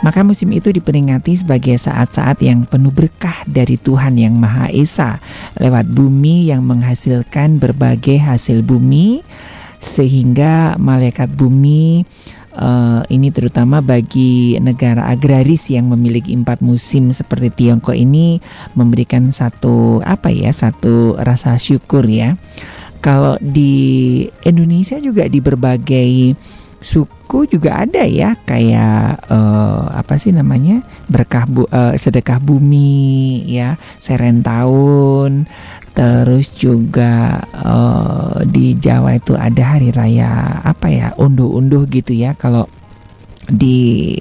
[0.01, 5.21] Maka musim itu diperingati sebagai saat-saat yang penuh berkah dari Tuhan yang Maha Esa
[5.61, 9.21] lewat bumi yang menghasilkan berbagai hasil bumi
[9.77, 12.01] sehingga malaikat bumi
[12.53, 18.41] eh, ini terutama bagi negara agraris yang memiliki empat musim seperti Tiongkok ini
[18.73, 22.41] memberikan satu apa ya satu rasa syukur ya.
[23.01, 26.37] Kalau di Indonesia juga di berbagai
[26.81, 30.85] suku juga ada ya kayak eh, apa sih namanya?
[31.09, 35.49] Berkah bu, eh, sedekah bumi ya seren tahun.
[35.97, 42.37] Terus juga eh, di Jawa itu ada hari raya apa ya unduh-unduh gitu ya.
[42.37, 42.69] Kalau
[43.49, 44.13] di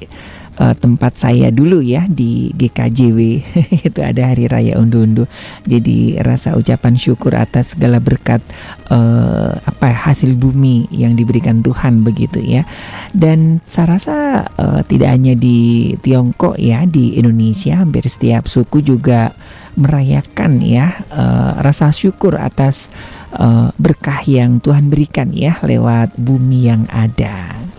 [0.61, 3.19] eh, tempat saya dulu ya di GKJW
[3.89, 5.27] itu ada hari raya unduh-unduh
[5.65, 8.45] jadi rasa ucapan syukur atas segala berkat
[8.91, 12.67] eh, apa hasil bumi yang diberikan Tuhan begitu ya.
[13.15, 14.17] Dan saya rasa
[14.59, 19.33] eh, tidak hanya di Tiongkok ya di Indonesia hampir setiap suku juga
[19.79, 22.93] merayakan ya eh, rasa syukur atas
[23.79, 27.70] berkah yang Tuhan berikan ya lewat bumi yang ada.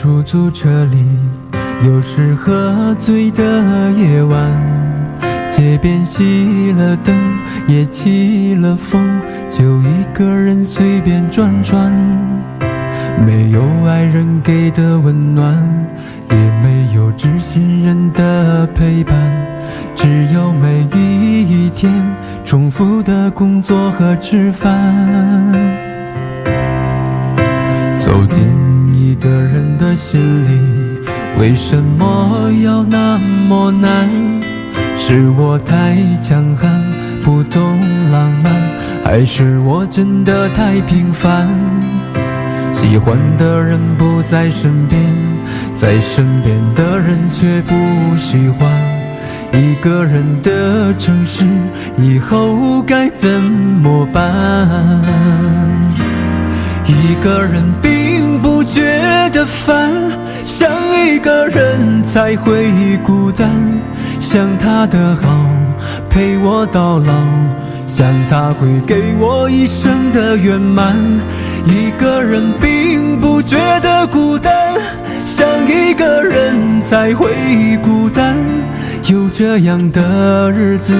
[0.00, 0.96] 出租车里，
[1.84, 3.42] 有时喝醉的
[3.92, 4.50] 夜晚，
[5.50, 7.14] 街边熄了灯，
[7.66, 9.20] 也起了风，
[9.50, 11.94] 就一个人随便转转。
[13.26, 15.54] 没有爱人给的温暖，
[16.30, 19.14] 也没有知心人的陪伴，
[19.94, 21.92] 只有每一天
[22.42, 24.72] 重复的工作和吃饭。
[27.98, 28.42] 走进
[29.20, 30.98] 一个人的心里，
[31.38, 34.08] 为什么要那么难？
[34.96, 36.82] 是我太强悍，
[37.22, 37.60] 不懂
[38.10, 38.50] 浪漫，
[39.04, 41.46] 还是我真的太平凡？
[42.72, 44.98] 喜欢的人不在身边，
[45.74, 48.72] 在身边的人却不喜欢。
[49.52, 51.44] 一个人的城市，
[51.98, 54.98] 以后该怎么办？
[56.86, 58.29] 一个人并
[58.70, 59.90] 觉得烦，
[60.44, 63.50] 想一个人才会孤单。
[64.20, 65.28] 想他的好，
[66.08, 67.12] 陪我到老，
[67.86, 70.96] 想他会给我一生的圆满。
[71.66, 74.52] 一个人并不觉得孤单，
[75.20, 78.36] 想一个人才会孤单。
[79.08, 80.94] 有这样的日子，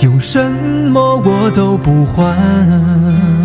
[0.00, 0.52] 用什
[0.90, 3.41] 么我都不换。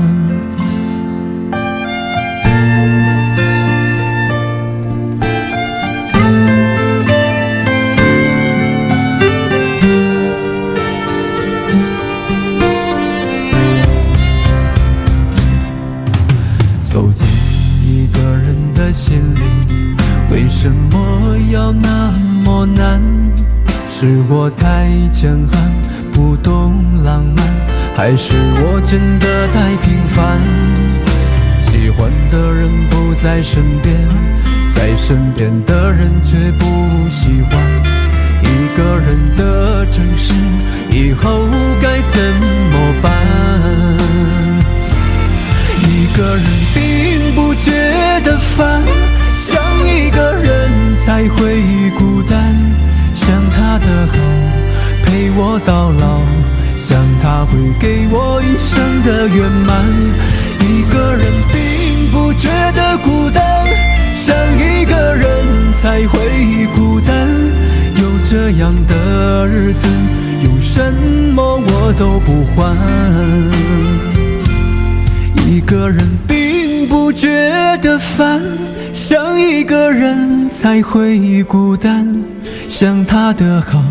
[23.99, 25.59] 是我太强悍，
[26.13, 27.43] 不懂浪漫，
[27.95, 30.39] 还是我真的太平凡？
[31.59, 33.97] 喜欢的人不在身边，
[34.71, 36.65] 在身边的人却不
[37.09, 37.59] 喜欢。
[38.43, 40.31] 一个人的城市，
[40.91, 41.47] 以后
[55.39, 56.19] 我到老，
[56.76, 59.85] 想他会给我一生的圆满。
[60.61, 63.68] 一个人并不觉得孤单，
[64.15, 67.27] 想一个人才会孤单。
[67.97, 69.88] 有这样的日子，
[70.43, 70.91] 用什
[71.35, 72.76] 么我都不换。
[75.47, 78.41] 一个人并不觉得烦，
[78.91, 82.11] 想一个人才会孤单。
[82.68, 83.81] 想他的好，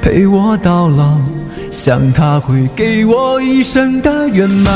[0.00, 1.18] 陪我到老，
[1.70, 4.72] 想他会给我一生的圆满。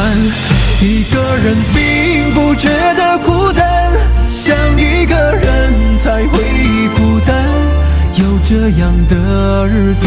[0.80, 3.92] 一个人并不觉得孤单，
[4.30, 6.38] 想一个人才会
[6.94, 7.34] 孤单。
[8.16, 10.06] 有这样的日子，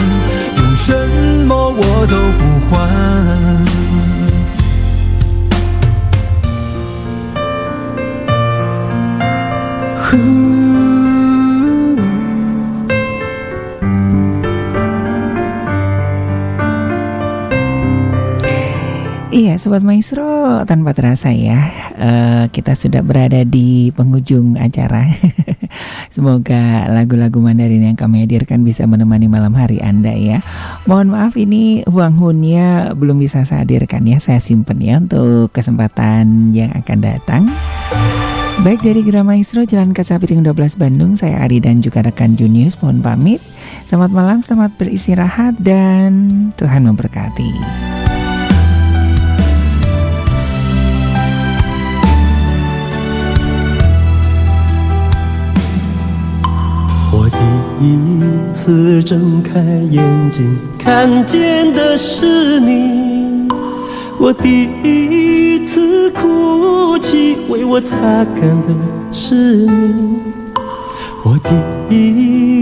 [0.57, 0.93] 用什
[1.47, 2.77] 么我都不换。
[19.57, 21.57] Sobat Maestro, tanpa terasa ya,
[21.97, 25.09] eh, kita sudah berada di penghujung acara.
[26.15, 30.39] Semoga lagu-lagu Mandarin yang kami hadirkan bisa menemani malam hari Anda ya.
[30.85, 36.53] Mohon maaf ini Huang Hunnya belum bisa saya hadirkan ya, saya simpen ya untuk kesempatan
[36.53, 37.43] yang akan datang.
[38.61, 42.73] Baik dari Gira Maestro Jalan Kaca Piring 12 Bandung Saya Ari dan juga rekan Junius
[42.81, 43.41] Mohon pamit
[43.85, 47.96] Selamat malam, selamat beristirahat Dan Tuhan memberkati
[57.79, 63.47] 一次睁开眼睛，看见的是你；
[64.17, 67.95] 我第一次哭泣，为我擦
[68.25, 68.75] 干的
[69.13, 69.35] 是
[69.67, 69.93] 你；
[71.23, 71.37] 我
[71.89, 71.95] 第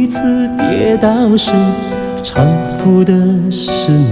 [0.03, 0.19] 一次
[0.57, 1.51] 跌倒时，
[2.21, 2.45] 搀
[2.83, 3.13] 扶的
[3.49, 4.11] 是你；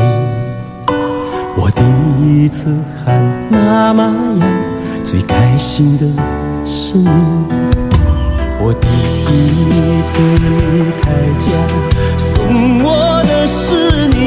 [1.58, 1.82] 我第
[2.26, 2.66] 一次
[3.04, 3.22] 喊
[3.52, 4.06] 妈妈
[4.40, 4.48] 呀，
[5.04, 6.06] 最开心的
[6.66, 7.10] 是你。
[8.66, 9.42] 我第一第一
[10.04, 11.50] 次离开家，
[12.20, 14.22] 送我的是你；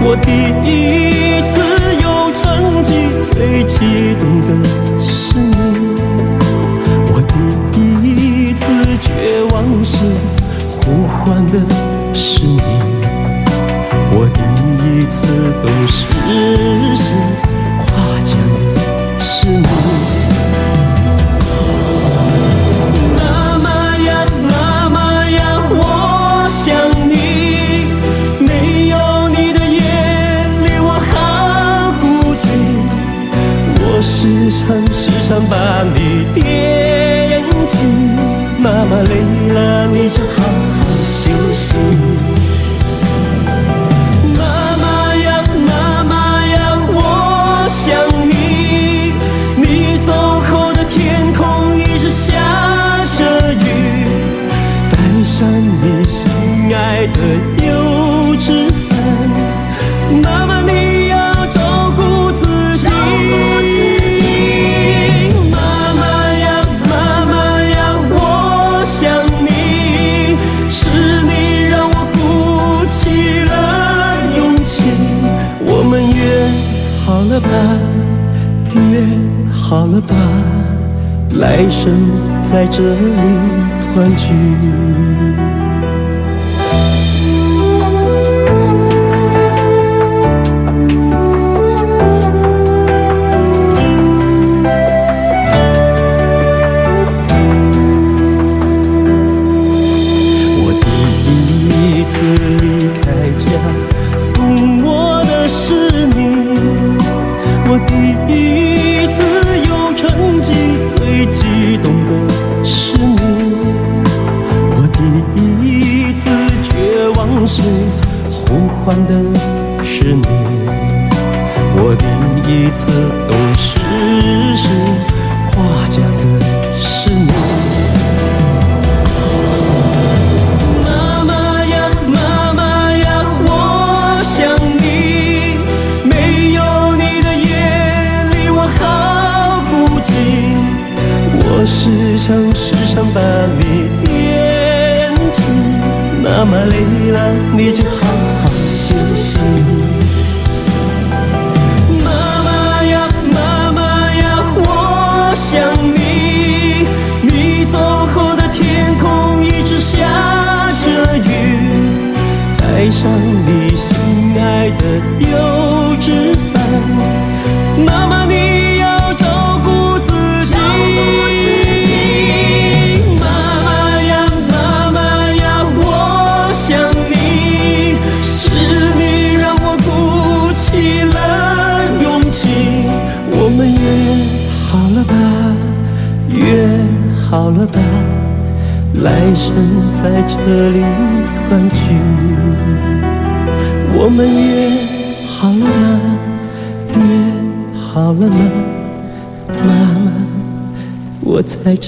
[0.00, 0.30] 我第
[0.64, 1.52] 一次
[2.02, 2.90] 有成绩，
[3.30, 3.76] 最激
[4.18, 4.48] 动的
[5.02, 5.52] 是你；
[7.12, 7.20] 我
[7.70, 7.76] 第
[8.08, 8.64] 一次
[9.02, 9.06] 绝
[9.50, 9.98] 望时，
[10.70, 11.60] 呼唤的
[12.14, 12.56] 是你；
[14.12, 14.40] 我第
[14.80, 16.06] 一次懂事
[16.96, 17.12] 时，
[17.76, 17.84] 夸
[18.24, 18.32] 奖
[34.10, 37.84] 时常时常把你惦记
[38.58, 40.42] 妈妈累了你就好
[40.80, 42.37] 好休息。
[81.58, 81.92] 来生
[82.44, 83.08] 在这里
[83.92, 85.57] 团聚。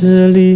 [0.00, 0.49] 这里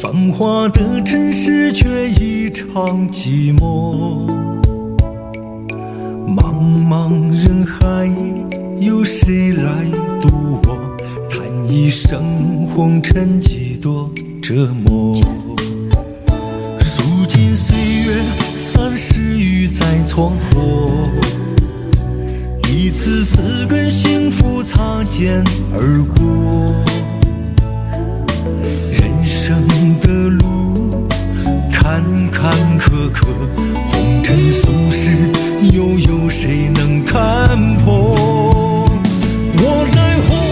[0.00, 4.30] 繁华的城市却异常寂寞，
[6.24, 6.54] 茫
[6.88, 8.08] 茫人海，
[8.78, 9.84] 有谁来
[10.20, 10.96] 渡我？
[11.28, 12.22] 叹一生
[12.68, 14.08] 红尘几多
[14.40, 15.20] 折磨。
[16.78, 18.22] 如今岁月
[18.54, 21.08] 三十余载蹉跎，
[22.72, 25.42] 一次次跟幸福擦肩
[25.74, 26.97] 而过。
[29.48, 31.08] 人生的路
[31.72, 33.28] 坎坎坷坷，
[33.86, 35.16] 红尘俗世
[35.72, 37.48] 又有谁能看
[37.78, 38.14] 破？
[39.54, 40.47] 我在红。